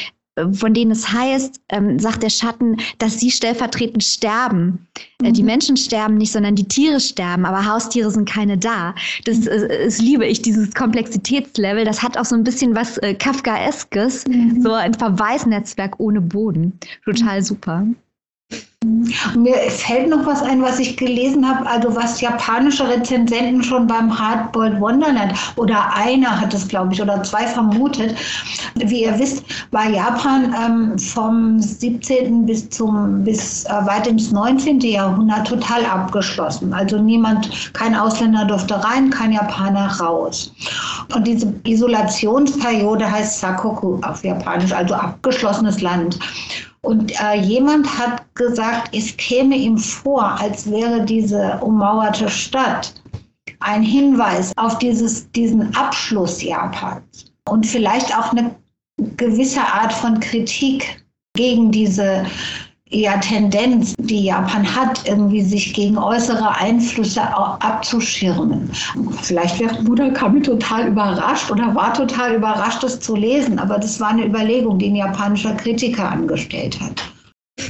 von 0.52 0.74
denen 0.74 0.90
es 0.90 1.12
heißt, 1.12 1.60
ähm, 1.68 1.98
sagt 1.98 2.22
der 2.22 2.30
Schatten, 2.30 2.76
dass 2.98 3.20
sie 3.20 3.30
stellvertretend 3.30 4.02
sterben. 4.02 4.86
Äh, 5.22 5.32
die 5.32 5.42
mhm. 5.42 5.46
Menschen 5.46 5.76
sterben 5.76 6.16
nicht, 6.16 6.32
sondern 6.32 6.56
die 6.56 6.66
Tiere 6.66 7.00
sterben, 7.00 7.44
aber 7.44 7.64
Haustiere 7.64 8.10
sind 8.10 8.28
keine 8.28 8.58
da. 8.58 8.94
Das, 9.24 9.40
mhm. 9.40 9.48
äh, 9.48 9.84
das 9.84 9.98
liebe 10.00 10.26
ich, 10.26 10.42
dieses 10.42 10.74
Komplexitätslevel. 10.74 11.84
Das 11.84 12.02
hat 12.02 12.18
auch 12.18 12.24
so 12.24 12.34
ein 12.34 12.44
bisschen 12.44 12.74
was 12.74 12.98
äh, 12.98 13.14
Kafkaeskes, 13.14 14.26
mhm. 14.26 14.60
so 14.60 14.72
ein 14.72 14.94
Verweisnetzwerk 14.94 16.00
ohne 16.00 16.20
Boden. 16.20 16.78
Total 17.04 17.42
super. 17.42 17.86
Mir 19.36 19.54
fällt 19.70 20.08
noch 20.08 20.26
was 20.26 20.42
ein, 20.42 20.62
was 20.62 20.78
ich 20.78 20.96
gelesen 20.96 21.48
habe, 21.48 21.68
also 21.68 21.94
was 21.94 22.20
japanische 22.20 22.88
Rezensenten 22.88 23.62
schon 23.62 23.86
beim 23.86 24.16
Hardboiled 24.16 24.80
Wonderland 24.80 25.32
oder 25.56 25.92
einer 25.94 26.40
hat 26.40 26.52
es, 26.52 26.68
glaube 26.68 26.92
ich, 26.92 27.00
oder 27.00 27.22
zwei 27.22 27.46
vermutet. 27.46 28.16
Wie 28.74 29.04
ihr 29.04 29.18
wisst, 29.18 29.44
war 29.70 29.88
Japan 29.88 30.54
ähm, 30.64 30.98
vom 30.98 31.60
17. 31.60 32.44
bis 32.46 32.68
zum 32.70 33.24
bis 33.24 33.64
äh, 33.64 33.86
weit 33.86 34.06
ins 34.06 34.30
19. 34.32 34.80
Jahrhundert 34.80 35.46
total 35.46 35.84
abgeschlossen. 35.86 36.72
Also 36.72 36.98
niemand, 36.98 37.50
kein 37.72 37.94
Ausländer 37.94 38.44
durfte 38.44 38.82
rein, 38.82 39.10
kein 39.10 39.32
Japaner 39.32 39.86
raus. 40.00 40.52
Und 41.14 41.26
diese 41.26 41.54
Isolationsperiode 41.64 43.10
heißt 43.10 43.40
Sakoku 43.40 43.98
auf 44.02 44.24
Japanisch, 44.24 44.72
also 44.72 44.94
abgeschlossenes 44.94 45.80
Land. 45.80 46.18
Und 46.84 47.18
äh, 47.20 47.34
jemand 47.40 47.98
hat 47.98 48.22
gesagt, 48.34 48.94
es 48.94 49.16
käme 49.16 49.56
ihm 49.56 49.78
vor, 49.78 50.22
als 50.22 50.70
wäre 50.70 51.04
diese 51.04 51.58
ummauerte 51.62 52.28
Stadt 52.28 52.94
ein 53.60 53.82
Hinweis 53.82 54.52
auf 54.56 54.78
dieses, 54.78 55.30
diesen 55.32 55.74
Abschluss 55.74 56.42
Japans. 56.42 57.32
Und 57.48 57.66
vielleicht 57.66 58.16
auch 58.16 58.32
eine 58.32 58.54
gewisse 59.16 59.62
Art 59.62 59.92
von 59.92 60.20
Kritik 60.20 61.04
gegen 61.34 61.72
diese 61.72 62.26
eher 62.90 63.20
Tendenz, 63.20 63.94
die 63.98 64.24
Japan 64.24 64.74
hat, 64.74 65.06
irgendwie 65.06 65.42
sich 65.42 65.72
gegen 65.72 65.96
äußere 65.98 66.56
Einflüsse 66.56 67.22
abzuschirmen. 67.22 68.70
Vielleicht 69.22 69.58
wäre 69.58 69.82
Murakami 69.82 70.42
total 70.42 70.88
überrascht 70.88 71.50
oder 71.50 71.74
war 71.74 71.94
total 71.94 72.34
überrascht, 72.34 72.82
das 72.82 73.00
zu 73.00 73.16
lesen, 73.16 73.58
aber 73.58 73.78
das 73.78 73.98
war 74.00 74.08
eine 74.08 74.26
Überlegung, 74.26 74.78
die 74.78 74.90
ein 74.90 74.96
japanischer 74.96 75.54
Kritiker 75.54 76.10
angestellt 76.10 76.78
hat. 76.80 77.02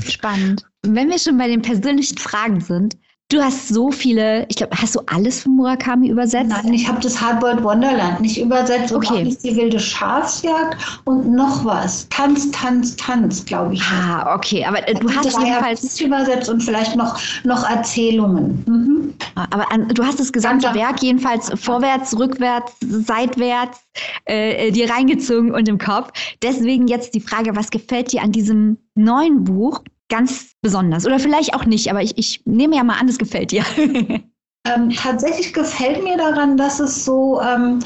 Spannend. 0.09 0.65
Wenn 0.83 1.11
wir 1.11 1.19
schon 1.19 1.39
bei 1.39 1.49
den 1.49 1.63
persönlichen 1.63 2.19
Fragen 2.19 2.61
sind, 2.61 2.97
Du 3.35 3.43
hast 3.43 3.67
so 3.67 3.91
viele, 3.91 4.47
ich 4.49 4.55
glaube, 4.55 4.77
hast 4.81 4.95
du 4.95 5.01
alles 5.07 5.43
von 5.43 5.57
Murakami 5.57 6.09
übersetzt? 6.09 6.51
Nein, 6.51 6.73
ich 6.73 6.87
habe 6.87 7.01
das 7.01 7.21
Hardboiled 7.21 7.65
Wonderland 7.65 8.21
nicht 8.21 8.41
übersetzt 8.41 8.95
okay. 8.95 9.09
und 9.09 9.19
auch 9.19 9.23
nicht 9.25 9.43
die 9.43 9.57
wilde 9.57 9.81
Schafsjagd 9.81 11.01
und 11.03 11.33
noch 11.33 11.65
was. 11.65 12.09
Tanz, 12.11 12.49
Tanz, 12.53 12.95
Tanz, 12.95 13.45
glaube 13.45 13.75
ich. 13.75 13.83
Ah, 13.83 14.37
okay, 14.37 14.65
aber 14.65 14.89
äh, 14.89 14.95
du 14.95 15.11
hast 15.13 15.37
jedenfalls 15.37 15.83
nicht 15.83 16.01
übersetzt 16.01 16.49
und 16.49 16.63
vielleicht 16.63 16.95
noch, 16.95 17.19
noch 17.43 17.69
Erzählungen. 17.69 18.63
Mhm. 18.69 19.15
Aber 19.35 19.73
an, 19.73 19.89
du 19.89 20.05
hast 20.05 20.21
das 20.21 20.33
gesamte 20.33 20.67
Danke. 20.67 20.79
Werk 20.79 21.03
jedenfalls 21.03 21.51
vorwärts, 21.57 22.17
rückwärts, 22.17 22.73
seitwärts 22.83 23.81
äh, 24.29 24.69
äh, 24.69 24.71
dir 24.71 24.89
reingezogen 24.89 25.53
und 25.53 25.69
im 25.69 25.79
Kopf. 25.79 26.13
Deswegen 26.41 26.87
jetzt 26.87 27.17
die 27.17 27.21
Frage, 27.21 27.57
was 27.57 27.71
gefällt 27.71 28.13
dir 28.13 28.23
an 28.23 28.31
diesem 28.31 28.79
neuen 28.95 29.43
Buch? 29.43 29.83
Ganz 30.09 30.53
besonders. 30.61 31.07
Oder 31.07 31.19
vielleicht 31.19 31.55
auch 31.55 31.65
nicht, 31.65 31.91
aber 31.91 32.03
ich, 32.03 32.17
ich 32.19 32.43
nehme 32.45 32.77
ja 32.77 32.85
mal 32.85 32.99
an, 32.99 33.09
es 33.09 33.19
gefällt 33.19 33.51
dir. 33.51 33.65
ähm, 33.77 34.91
tatsächlich 34.91 35.53
gefällt 35.53 36.03
mir 36.03 36.17
daran, 36.17 36.57
dass 36.57 36.81
es 36.81 37.05
so 37.05 37.41
ähm, 37.41 37.81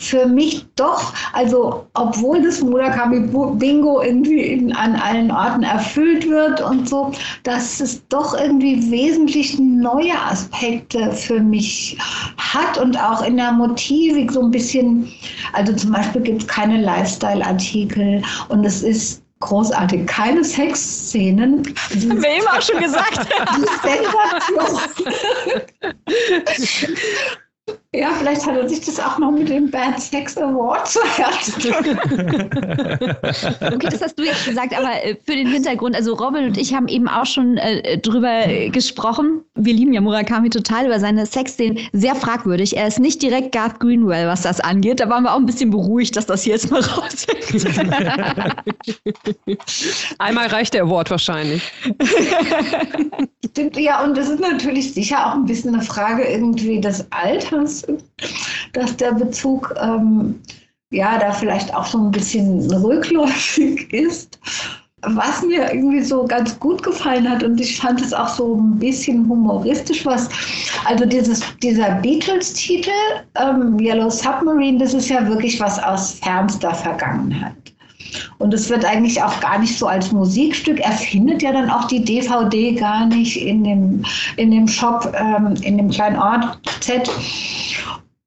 für 0.00 0.26
mich 0.26 0.64
doch, 0.76 1.12
also 1.32 1.86
obwohl 1.94 2.40
das 2.40 2.62
Murakami 2.62 3.28
Bingo 3.56 4.00
irgendwie 4.00 4.40
in, 4.40 4.72
an 4.72 4.94
allen 4.94 5.30
Orten 5.30 5.64
erfüllt 5.64 6.28
wird 6.28 6.60
und 6.60 6.88
so, 6.88 7.10
dass 7.42 7.80
es 7.80 8.06
doch 8.08 8.38
irgendwie 8.38 8.90
wesentlich 8.92 9.58
neue 9.58 10.16
Aspekte 10.16 11.10
für 11.12 11.40
mich 11.40 11.98
hat 12.36 12.78
und 12.78 12.96
auch 12.96 13.24
in 13.24 13.36
der 13.36 13.50
Motivik 13.50 14.30
so 14.30 14.42
ein 14.42 14.52
bisschen, 14.52 15.12
also 15.52 15.72
zum 15.72 15.92
Beispiel 15.92 16.22
gibt 16.22 16.42
es 16.42 16.48
keine 16.48 16.80
Lifestyle-Artikel 16.80 18.22
und 18.50 18.64
es 18.64 18.82
ist 18.82 19.24
großartig. 19.40 20.06
Keine 20.06 20.44
Sexszenen. 20.44 21.62
Haben 22.08 22.22
wir 22.22 22.30
eben 22.30 22.48
auch 22.48 22.62
schon 22.62 22.80
gesagt. 22.80 23.26
Die 23.56 23.64
Ja, 27.94 28.10
vielleicht 28.18 28.46
hat 28.46 28.54
er 28.54 28.68
sich 28.68 28.82
das 28.82 29.00
auch 29.00 29.18
noch 29.18 29.30
mit 29.30 29.48
dem 29.48 29.70
Bad 29.70 29.98
Sex 29.98 30.36
Award 30.36 30.86
zu 30.86 31.00
Herzen. 31.04 31.72
okay, 33.62 33.88
das 33.90 34.02
hast 34.02 34.18
du 34.18 34.24
jetzt 34.24 34.44
gesagt, 34.44 34.76
aber 34.76 35.02
äh, 35.02 35.16
für 35.24 35.34
den 35.34 35.46
Hintergrund, 35.46 35.96
also 35.96 36.12
Robin 36.12 36.44
und 36.44 36.58
ich 36.58 36.74
haben 36.74 36.86
eben 36.88 37.08
auch 37.08 37.24
schon 37.24 37.56
äh, 37.56 37.96
drüber 37.96 38.42
gesprochen. 38.70 39.40
Wir 39.54 39.72
lieben 39.72 39.94
ja 39.94 40.02
Murakami 40.02 40.50
total 40.50 40.84
über 40.84 41.00
seine 41.00 41.24
Sexszenen. 41.24 41.78
Sehr 41.94 42.14
fragwürdig. 42.14 42.76
Er 42.76 42.88
ist 42.88 42.98
nicht 42.98 43.22
direkt 43.22 43.52
Garth 43.52 43.80
Greenwell, 43.80 44.26
was 44.26 44.42
das 44.42 44.60
angeht. 44.60 45.00
Da 45.00 45.08
waren 45.08 45.22
wir 45.22 45.32
auch 45.32 45.38
ein 45.38 45.46
bisschen 45.46 45.70
beruhigt, 45.70 46.14
dass 46.14 46.26
das 46.26 46.42
hier 46.42 46.52
jetzt 46.52 46.70
mal 46.70 46.82
raus 46.82 47.26
ist. 47.54 47.66
Einmal 50.18 50.48
reicht 50.48 50.74
der 50.74 50.82
Award 50.82 51.10
wahrscheinlich. 51.10 51.72
Stimmt, 53.46 53.78
ja, 53.78 54.04
und 54.04 54.14
das 54.14 54.28
ist 54.28 54.40
natürlich 54.40 54.92
sicher 54.92 55.26
auch 55.26 55.32
ein 55.32 55.46
bisschen 55.46 55.74
eine 55.74 55.82
Frage 55.82 56.24
irgendwie 56.24 56.82
des 56.82 57.06
Alters 57.12 57.77
dass 58.72 58.96
der 58.96 59.12
Bezug 59.12 59.74
ähm, 59.80 60.40
ja 60.90 61.18
da 61.18 61.32
vielleicht 61.32 61.74
auch 61.74 61.86
so 61.86 61.98
ein 61.98 62.10
bisschen 62.10 62.70
rückläufig 62.72 63.92
ist. 63.92 64.38
Was 65.02 65.42
mir 65.42 65.72
irgendwie 65.72 66.02
so 66.02 66.26
ganz 66.26 66.58
gut 66.58 66.82
gefallen 66.82 67.30
hat 67.30 67.44
und 67.44 67.60
ich 67.60 67.80
fand 67.80 68.00
es 68.00 68.12
auch 68.12 68.28
so 68.28 68.56
ein 68.56 68.80
bisschen 68.80 69.28
humoristisch, 69.28 70.04
was, 70.04 70.28
also 70.86 71.04
dieses, 71.04 71.40
dieser 71.62 71.92
Beatles-Titel, 71.96 72.90
ähm, 73.36 73.78
Yellow 73.78 74.10
Submarine, 74.10 74.78
das 74.78 74.94
ist 74.94 75.08
ja 75.08 75.24
wirklich 75.28 75.60
was 75.60 75.80
aus 75.80 76.14
fernster 76.14 76.74
Vergangenheit. 76.74 77.67
Und 78.38 78.54
es 78.54 78.68
wird 78.68 78.84
eigentlich 78.84 79.22
auch 79.22 79.40
gar 79.40 79.58
nicht 79.58 79.78
so 79.78 79.86
als 79.86 80.12
Musikstück. 80.12 80.80
Er 80.80 80.92
findet 80.92 81.42
ja 81.42 81.52
dann 81.52 81.70
auch 81.70 81.86
die 81.86 82.04
DVD 82.04 82.72
gar 82.72 83.06
nicht 83.06 83.36
in 83.40 83.64
dem, 83.64 84.04
in 84.36 84.50
dem 84.50 84.68
Shop, 84.68 85.12
ähm, 85.14 85.54
in 85.62 85.78
dem 85.78 85.90
kleinen 85.90 86.16
Ort 86.16 86.58
Z. 86.80 87.10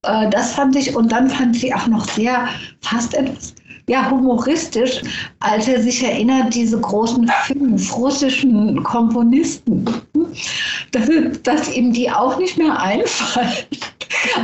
Äh, 0.04 0.30
das 0.30 0.54
fand 0.54 0.76
ich, 0.76 0.96
und 0.96 1.12
dann 1.12 1.30
fand 1.30 1.62
ich 1.64 1.74
auch 1.74 1.88
noch 1.88 2.06
sehr 2.06 2.48
fast 2.82 3.14
etwas 3.14 3.54
ja, 3.88 4.10
humoristisch, 4.10 5.02
als 5.40 5.68
er 5.68 5.82
sich 5.82 6.04
erinnert, 6.04 6.54
diese 6.54 6.80
großen 6.80 7.30
fünf 7.46 7.98
russischen 7.98 8.82
Komponisten, 8.84 9.86
dass, 10.92 11.10
dass 11.44 11.76
ihm 11.76 11.92
die 11.92 12.10
auch 12.10 12.38
nicht 12.38 12.58
mehr 12.58 12.80
einfallen. 12.80 13.66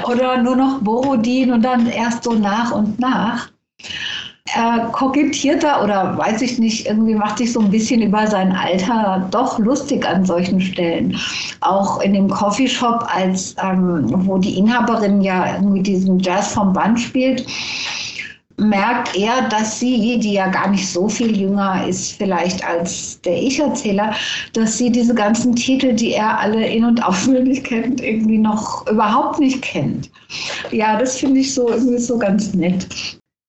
Oder 0.10 0.42
nur 0.42 0.56
noch 0.56 0.82
Borodin 0.82 1.54
und 1.54 1.62
dann 1.62 1.88
erst 1.88 2.24
so 2.24 2.34
nach 2.34 2.72
und 2.72 3.00
nach. 3.00 3.50
Er 4.56 4.90
kokettiert 4.92 5.64
da 5.64 5.84
oder 5.84 6.18
weiß 6.18 6.42
ich 6.42 6.58
nicht, 6.58 6.88
irgendwie 6.88 7.16
macht 7.16 7.38
sich 7.38 7.54
so 7.54 7.60
ein 7.60 7.70
bisschen 7.70 8.02
über 8.02 8.28
sein 8.28 8.52
Alter 8.52 9.28
doch 9.32 9.60
lustig 9.60 10.08
an 10.08 10.26
solchen 10.26 10.62
Stellen. 10.62 11.18
Auch 11.62 12.02
in 12.02 12.14
dem 12.14 12.30
Coffeeshop, 12.30 13.06
als 13.14 13.56
ähm, 13.62 14.06
wo 14.26 14.38
die 14.38 14.58
Inhaberin 14.58 15.22
ja 15.22 15.56
irgendwie 15.56 15.84
diesen 15.84 16.20
Jazz 16.20 16.54
vom 16.54 16.74
Band 16.74 17.00
spielt, 17.00 17.46
merkt 18.60 19.16
er, 19.16 19.48
dass 19.50 19.80
sie, 19.80 20.18
die 20.20 20.34
ja 20.34 20.48
gar 20.48 20.70
nicht 20.70 20.88
so 20.88 21.08
viel 21.08 21.38
jünger 21.38 21.88
ist 21.88 22.14
vielleicht 22.14 22.66
als 22.68 23.22
der 23.22 23.38
Ich-Erzähler, 23.38 24.16
dass 24.54 24.78
sie 24.78 24.92
diese 24.92 25.14
ganzen 25.14 25.56
Titel, 25.56 25.94
die 25.94 26.14
er 26.14 26.40
alle 26.40 26.68
in- 26.68 26.86
und 26.86 27.04
auswendig 27.04 27.64
kennt, 27.64 28.02
irgendwie 28.02 28.40
noch 28.40 28.88
überhaupt 28.90 29.40
nicht 29.40 29.62
kennt. 29.62 30.10
Ja, 30.72 30.98
das 30.98 31.18
finde 31.18 31.42
ich 31.42 31.54
so 31.54 31.70
irgendwie 31.70 32.00
so 32.00 32.18
ganz 32.18 32.54
nett. 32.56 32.88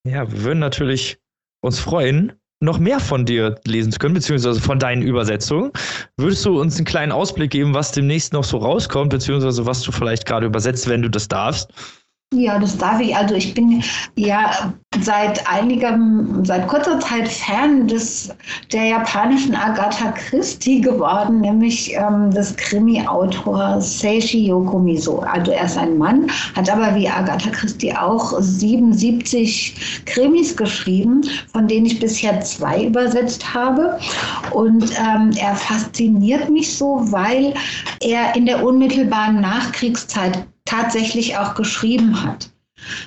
Ja, 0.09 0.31
wir 0.31 0.42
würden 0.42 0.59
natürlich 0.59 1.18
uns 1.61 1.81
freuen, 1.81 2.33
noch 2.61 2.79
mehr 2.79 2.99
von 2.99 3.27
dir 3.27 3.61
lesen 3.64 3.92
zu 3.92 3.99
können, 3.99 4.14
beziehungsweise 4.14 4.61
von 4.61 4.79
deinen 4.79 5.03
Übersetzungen. 5.03 5.71
Würdest 6.16 6.44
du 6.47 6.59
uns 6.59 6.77
einen 6.77 6.87
kleinen 6.87 7.12
Ausblick 7.12 7.51
geben, 7.51 7.75
was 7.75 7.92
demnächst 7.92 8.33
noch 8.33 8.44
so 8.44 8.57
rauskommt, 8.59 9.11
beziehungsweise 9.11 9.66
was 9.66 9.83
du 9.83 9.92
vielleicht 9.92 10.27
gerade 10.27 10.47
übersetzt, 10.47 10.88
wenn 10.88 11.03
du 11.03 11.11
das 11.11 11.29
darfst? 11.29 11.73
Ja, 12.34 12.58
das 12.58 12.76
darf 12.76 13.00
ich. 13.00 13.16
Also 13.16 13.34
ich 13.36 13.54
bin 13.54 13.82
ja 14.16 14.74
seit 15.00 15.50
einigem, 15.50 16.44
seit 16.44 16.68
kurzer 16.68 17.00
Zeit 17.00 17.26
Fan 17.26 17.88
des 17.88 18.34
der 18.70 18.84
japanischen 18.84 19.54
Agatha 19.54 20.12
Christie 20.12 20.82
geworden, 20.82 21.40
nämlich 21.40 21.94
ähm, 21.94 22.30
des 22.30 22.54
Krimi-Autors 22.56 24.00
Seishi 24.00 24.46
Yokomiso. 24.48 25.20
Also 25.20 25.52
er 25.52 25.64
ist 25.64 25.78
ein 25.78 25.96
Mann, 25.96 26.30
hat 26.54 26.68
aber 26.68 26.94
wie 26.94 27.08
Agatha 27.08 27.48
Christie 27.48 27.94
auch 27.96 28.34
77 28.38 30.02
Krimis 30.04 30.54
geschrieben, 30.54 31.22
von 31.50 31.66
denen 31.66 31.86
ich 31.86 31.98
bisher 31.98 32.42
zwei 32.42 32.84
übersetzt 32.84 33.54
habe. 33.54 33.98
Und 34.50 34.84
ähm, 34.98 35.30
er 35.38 35.56
fasziniert 35.56 36.50
mich 36.50 36.76
so, 36.76 37.00
weil 37.10 37.54
er 38.00 38.36
in 38.36 38.44
der 38.44 38.62
unmittelbaren 38.62 39.40
Nachkriegszeit 39.40 40.46
tatsächlich 40.68 41.37
auch 41.37 41.54
geschrieben 41.54 42.22
hat. 42.22 42.50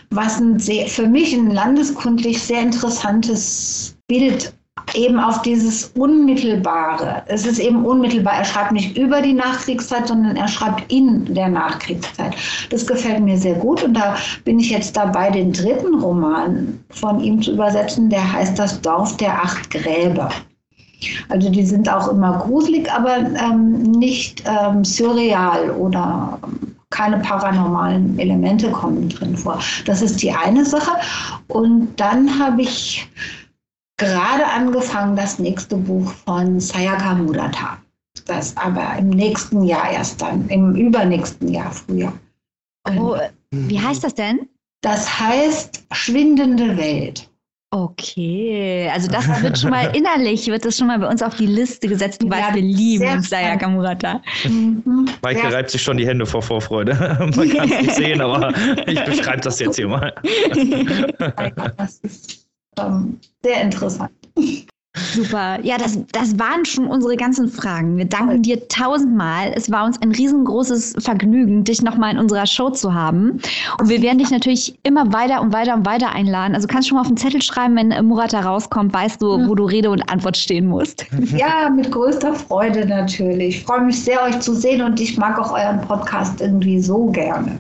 Was 0.09 0.39
ein 0.39 0.59
sehr, 0.59 0.87
für 0.87 1.07
mich 1.07 1.33
ein 1.33 1.51
landeskundlich 1.51 2.41
sehr 2.41 2.61
interessantes 2.61 3.95
Bild 4.07 4.53
eben 4.93 5.19
auf 5.19 5.41
dieses 5.43 5.91
Unmittelbare. 5.97 7.23
Es 7.27 7.45
ist 7.45 7.59
eben 7.59 7.85
unmittelbar. 7.85 8.33
Er 8.33 8.45
schreibt 8.45 8.71
nicht 8.71 8.97
über 8.97 9.21
die 9.21 9.33
Nachkriegszeit, 9.33 10.07
sondern 10.07 10.35
er 10.35 10.47
schreibt 10.47 10.91
in 10.91 11.33
der 11.33 11.47
Nachkriegszeit. 11.47 12.35
Das 12.69 12.85
gefällt 12.85 13.21
mir 13.21 13.37
sehr 13.37 13.55
gut 13.55 13.83
und 13.83 13.93
da 13.93 14.15
bin 14.43 14.59
ich 14.59 14.69
jetzt 14.69 14.97
dabei, 14.97 15.29
den 15.29 15.53
dritten 15.53 15.95
Roman 15.95 16.79
von 16.89 17.19
ihm 17.21 17.41
zu 17.41 17.53
übersetzen. 17.53 18.09
Der 18.09 18.33
heißt 18.33 18.57
Das 18.57 18.81
Dorf 18.81 19.15
der 19.17 19.33
acht 19.33 19.69
Gräber. 19.69 20.29
Also 21.29 21.49
die 21.49 21.65
sind 21.65 21.89
auch 21.89 22.09
immer 22.09 22.39
gruselig, 22.39 22.91
aber 22.91 23.17
ähm, 23.17 23.81
nicht 23.81 24.43
ähm, 24.45 24.83
surreal 24.83 25.71
oder 25.71 26.37
keine 26.91 27.17
paranormalen 27.19 28.19
Elemente 28.19 28.69
kommen 28.69 29.09
drin 29.09 29.35
vor. 29.35 29.59
Das 29.85 30.01
ist 30.01 30.21
die 30.21 30.31
eine 30.31 30.63
Sache. 30.63 30.91
Und 31.47 31.95
dann 31.99 32.39
habe 32.39 32.61
ich 32.61 33.09
gerade 33.97 34.45
angefangen, 34.45 35.15
das 35.15 35.39
nächste 35.39 35.77
Buch 35.77 36.11
von 36.25 36.59
Sayaka 36.59 37.15
Murata. 37.15 37.77
Das 38.25 38.55
aber 38.57 38.97
im 38.99 39.09
nächsten 39.09 39.63
Jahr 39.63 39.89
erst 39.89 40.21
dann, 40.21 40.47
im 40.49 40.75
übernächsten 40.75 41.47
Jahr 41.47 41.71
früher. 41.71 42.13
Oh, 42.97 43.17
wie 43.51 43.79
heißt 43.79 44.03
das 44.03 44.13
denn? 44.13 44.47
Das 44.81 45.19
heißt 45.19 45.83
Schwindende 45.91 46.77
Welt. 46.77 47.30
Okay, 47.73 48.89
also 48.93 49.09
das 49.09 49.25
wird 49.41 49.57
schon 49.57 49.69
mal 49.69 49.95
innerlich, 49.95 50.45
wird 50.47 50.65
das 50.65 50.77
schon 50.77 50.87
mal 50.87 50.99
bei 50.99 51.07
uns 51.07 51.21
auf 51.23 51.35
die 51.35 51.45
Liste 51.45 51.87
gesetzt. 51.87 52.21
Du 52.21 52.27
Ja, 52.27 52.33
weißt, 52.33 52.55
wir 52.55 52.61
lieben 52.63 52.99
sehr 53.05 53.21
Sayaka 53.21 53.69
Murata. 53.69 54.21
Mhm. 54.43 55.07
Maike 55.21 55.39
Sehr- 55.41 55.53
reibt 55.53 55.69
sich 55.69 55.81
schon 55.81 55.95
die 55.95 56.05
Hände 56.05 56.25
vor 56.25 56.41
Vorfreude. 56.41 56.93
Man 57.35 57.49
kann 57.55 57.71
es 57.71 57.81
nicht 57.81 57.95
sehen, 57.95 58.19
aber 58.19 58.53
ich 58.87 59.01
beschreibe 59.05 59.39
das 59.41 59.59
jetzt 59.59 59.77
hier 59.77 59.87
mal. 59.87 60.13
Das 61.77 61.99
ist 61.99 62.45
ähm, 62.77 63.19
sehr 63.41 63.61
interessant. 63.61 64.11
Super. 65.13 65.59
Ja, 65.63 65.77
das, 65.77 65.99
das 66.11 66.37
waren 66.39 66.65
schon 66.65 66.87
unsere 66.87 67.15
ganzen 67.15 67.49
Fragen. 67.49 67.97
Wir 67.97 68.05
danken 68.05 68.41
dir 68.41 68.67
tausendmal. 68.67 69.51
Es 69.55 69.71
war 69.71 69.85
uns 69.85 70.01
ein 70.01 70.11
riesengroßes 70.11 70.95
Vergnügen, 70.99 71.63
dich 71.63 71.81
nochmal 71.81 72.13
in 72.13 72.19
unserer 72.19 72.45
Show 72.45 72.69
zu 72.69 72.93
haben. 72.93 73.39
Und 73.79 73.89
wir 73.89 74.01
werden 74.01 74.19
dich 74.19 74.31
natürlich 74.31 74.77
immer 74.83 75.11
weiter 75.13 75.41
und 75.41 75.53
weiter 75.53 75.73
und 75.73 75.85
weiter 75.85 76.11
einladen. 76.13 76.55
Also 76.55 76.67
kannst 76.67 76.87
schon 76.87 76.95
mal 76.95 77.01
auf 77.01 77.07
den 77.07 77.17
Zettel 77.17 77.41
schreiben, 77.41 77.75
wenn 77.75 77.91
äh, 77.91 78.01
Murata 78.01 78.39
rauskommt, 78.41 78.93
weißt 78.93 79.21
du, 79.21 79.47
wo 79.47 79.55
du 79.55 79.65
Rede 79.65 79.89
und 79.89 80.01
Antwort 80.09 80.37
stehen 80.37 80.67
musst. 80.67 81.05
Ja, 81.35 81.69
mit 81.69 81.91
größter 81.91 82.33
Freude 82.33 82.85
natürlich. 82.85 83.57
Ich 83.57 83.63
freue 83.63 83.81
mich 83.81 84.01
sehr, 84.03 84.21
euch 84.23 84.39
zu 84.39 84.53
sehen 84.53 84.81
und 84.81 84.99
ich 84.99 85.17
mag 85.17 85.39
auch 85.39 85.51
euren 85.51 85.81
Podcast 85.81 86.41
irgendwie 86.41 86.79
so 86.79 87.07
gerne. 87.07 87.59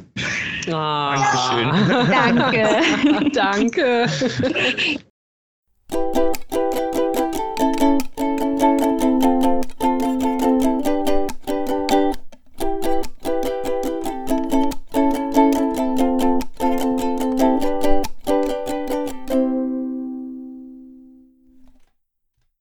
Ah. 0.71 1.15
Dankeschön. 1.15 2.11
Danke. 2.11 3.29
Danke. 3.33 4.07